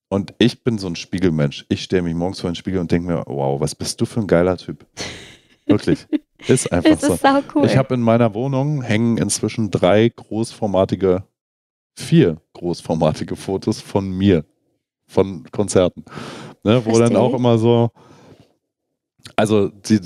Und 0.08 0.34
ich 0.38 0.62
bin 0.62 0.76
so 0.78 0.86
ein 0.88 0.96
Spiegelmensch. 0.96 1.64
Ich 1.70 1.82
stelle 1.84 2.02
mich 2.02 2.14
morgens 2.14 2.40
vor 2.40 2.50
den 2.50 2.54
Spiegel 2.54 2.80
und 2.80 2.92
denke 2.92 3.08
mir, 3.08 3.22
wow, 3.26 3.58
was 3.60 3.74
bist 3.74 4.00
du 4.00 4.04
für 4.04 4.20
ein 4.20 4.26
geiler 4.26 4.56
Typ. 4.58 4.84
Wirklich. 5.66 6.06
Ist 6.48 6.70
einfach 6.72 6.90
Das 6.90 7.00
so. 7.00 7.14
ist 7.14 7.22
sau 7.22 7.40
cool. 7.54 7.64
Ich 7.66 7.76
habe 7.76 7.94
in 7.94 8.00
meiner 8.02 8.34
Wohnung 8.34 8.82
hängen 8.82 9.16
inzwischen 9.16 9.70
drei 9.70 10.08
großformatige, 10.10 11.24
vier 11.96 12.36
großformatige 12.52 13.36
Fotos 13.36 13.80
von 13.80 14.10
mir, 14.10 14.44
von 15.06 15.44
Konzerten. 15.50 16.04
Ne, 16.64 16.84
wo 16.84 16.98
dann 16.98 17.16
auch 17.16 17.32
immer 17.34 17.58
so, 17.58 17.90
also 19.36 19.68
die, 19.68 20.00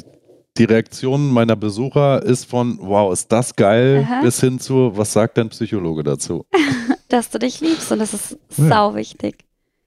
die 0.58 0.64
Reaktion 0.64 1.30
meiner 1.32 1.56
Besucher 1.56 2.22
ist 2.22 2.44
von, 2.46 2.78
wow, 2.80 3.12
ist 3.12 3.30
das 3.32 3.54
geil, 3.56 4.06
Aha. 4.08 4.22
bis 4.22 4.40
hin 4.40 4.58
zu, 4.58 4.96
was 4.96 5.12
sagt 5.12 5.38
dein 5.38 5.48
Psychologe 5.50 6.02
dazu? 6.02 6.46
dass 7.08 7.30
du 7.30 7.38
dich 7.38 7.60
liebst 7.60 7.90
und 7.92 7.98
das 8.00 8.12
ist 8.14 8.38
Ja. 8.56 8.68
sau 8.68 8.94
wichtig. 8.94 9.44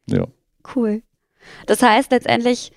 Ja. 0.08 0.26
Cool. 0.76 1.02
Das 1.66 1.82
heißt 1.82 2.12
letztendlich, 2.12 2.72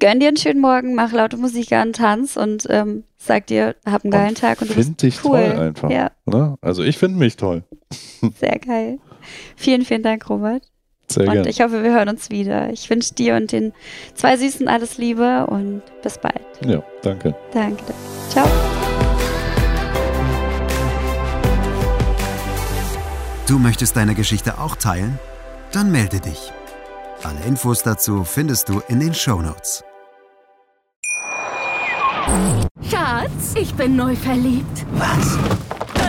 gönn 0.00 0.20
dir 0.20 0.28
einen 0.28 0.36
schönen 0.36 0.60
Morgen, 0.60 0.94
mach 0.94 1.12
laute 1.12 1.36
Musik 1.36 1.72
an, 1.72 1.92
tanz 1.92 2.36
und 2.36 2.66
ähm, 2.68 3.04
sag 3.16 3.46
dir, 3.46 3.76
hab 3.86 4.04
einen 4.04 4.10
geilen 4.10 4.28
Und 4.30 4.38
Tag 4.38 4.60
und 4.60 4.70
du 4.70 4.74
bist 4.74 4.86
Find 4.88 5.02
dich 5.02 5.24
cool. 5.24 5.30
toll 5.50 5.58
einfach. 5.60 5.90
Ja, 5.90 6.10
Ne? 6.26 6.56
Also 6.60 6.82
ich 6.82 6.98
finde 6.98 7.18
mich 7.18 7.36
toll. 7.36 7.62
sehr 8.40 8.58
geil. 8.58 8.98
Vielen, 9.56 9.84
vielen 9.84 10.02
Dank, 10.02 10.28
Robert. 10.28 10.62
Sehr 11.08 11.28
und 11.28 11.46
ich 11.46 11.60
hoffe, 11.60 11.82
wir 11.82 11.92
hören 11.92 12.08
uns 12.08 12.30
wieder. 12.30 12.70
Ich 12.70 12.90
wünsche 12.90 13.14
dir 13.14 13.36
und 13.36 13.52
den 13.52 13.72
zwei 14.14 14.36
Süßen 14.36 14.68
alles 14.68 14.98
Liebe 14.98 15.46
und 15.46 15.82
bis 16.02 16.18
bald. 16.18 16.40
Ja, 16.64 16.82
danke. 17.02 17.34
Danke. 17.52 17.82
Ciao. 18.28 18.46
Du 23.46 23.58
möchtest 23.60 23.96
deine 23.96 24.14
Geschichte 24.14 24.58
auch 24.58 24.74
teilen? 24.74 25.18
Dann 25.72 25.92
melde 25.92 26.18
dich. 26.18 26.52
Alle 27.22 27.40
Infos 27.46 27.82
dazu 27.82 28.24
findest 28.24 28.68
du 28.68 28.82
in 28.88 28.98
den 28.98 29.14
Shownotes. 29.14 29.84
Schatz, 32.90 33.54
ich 33.54 33.72
bin 33.74 33.96
neu 33.96 34.16
verliebt. 34.16 34.84
Was? 34.92 35.38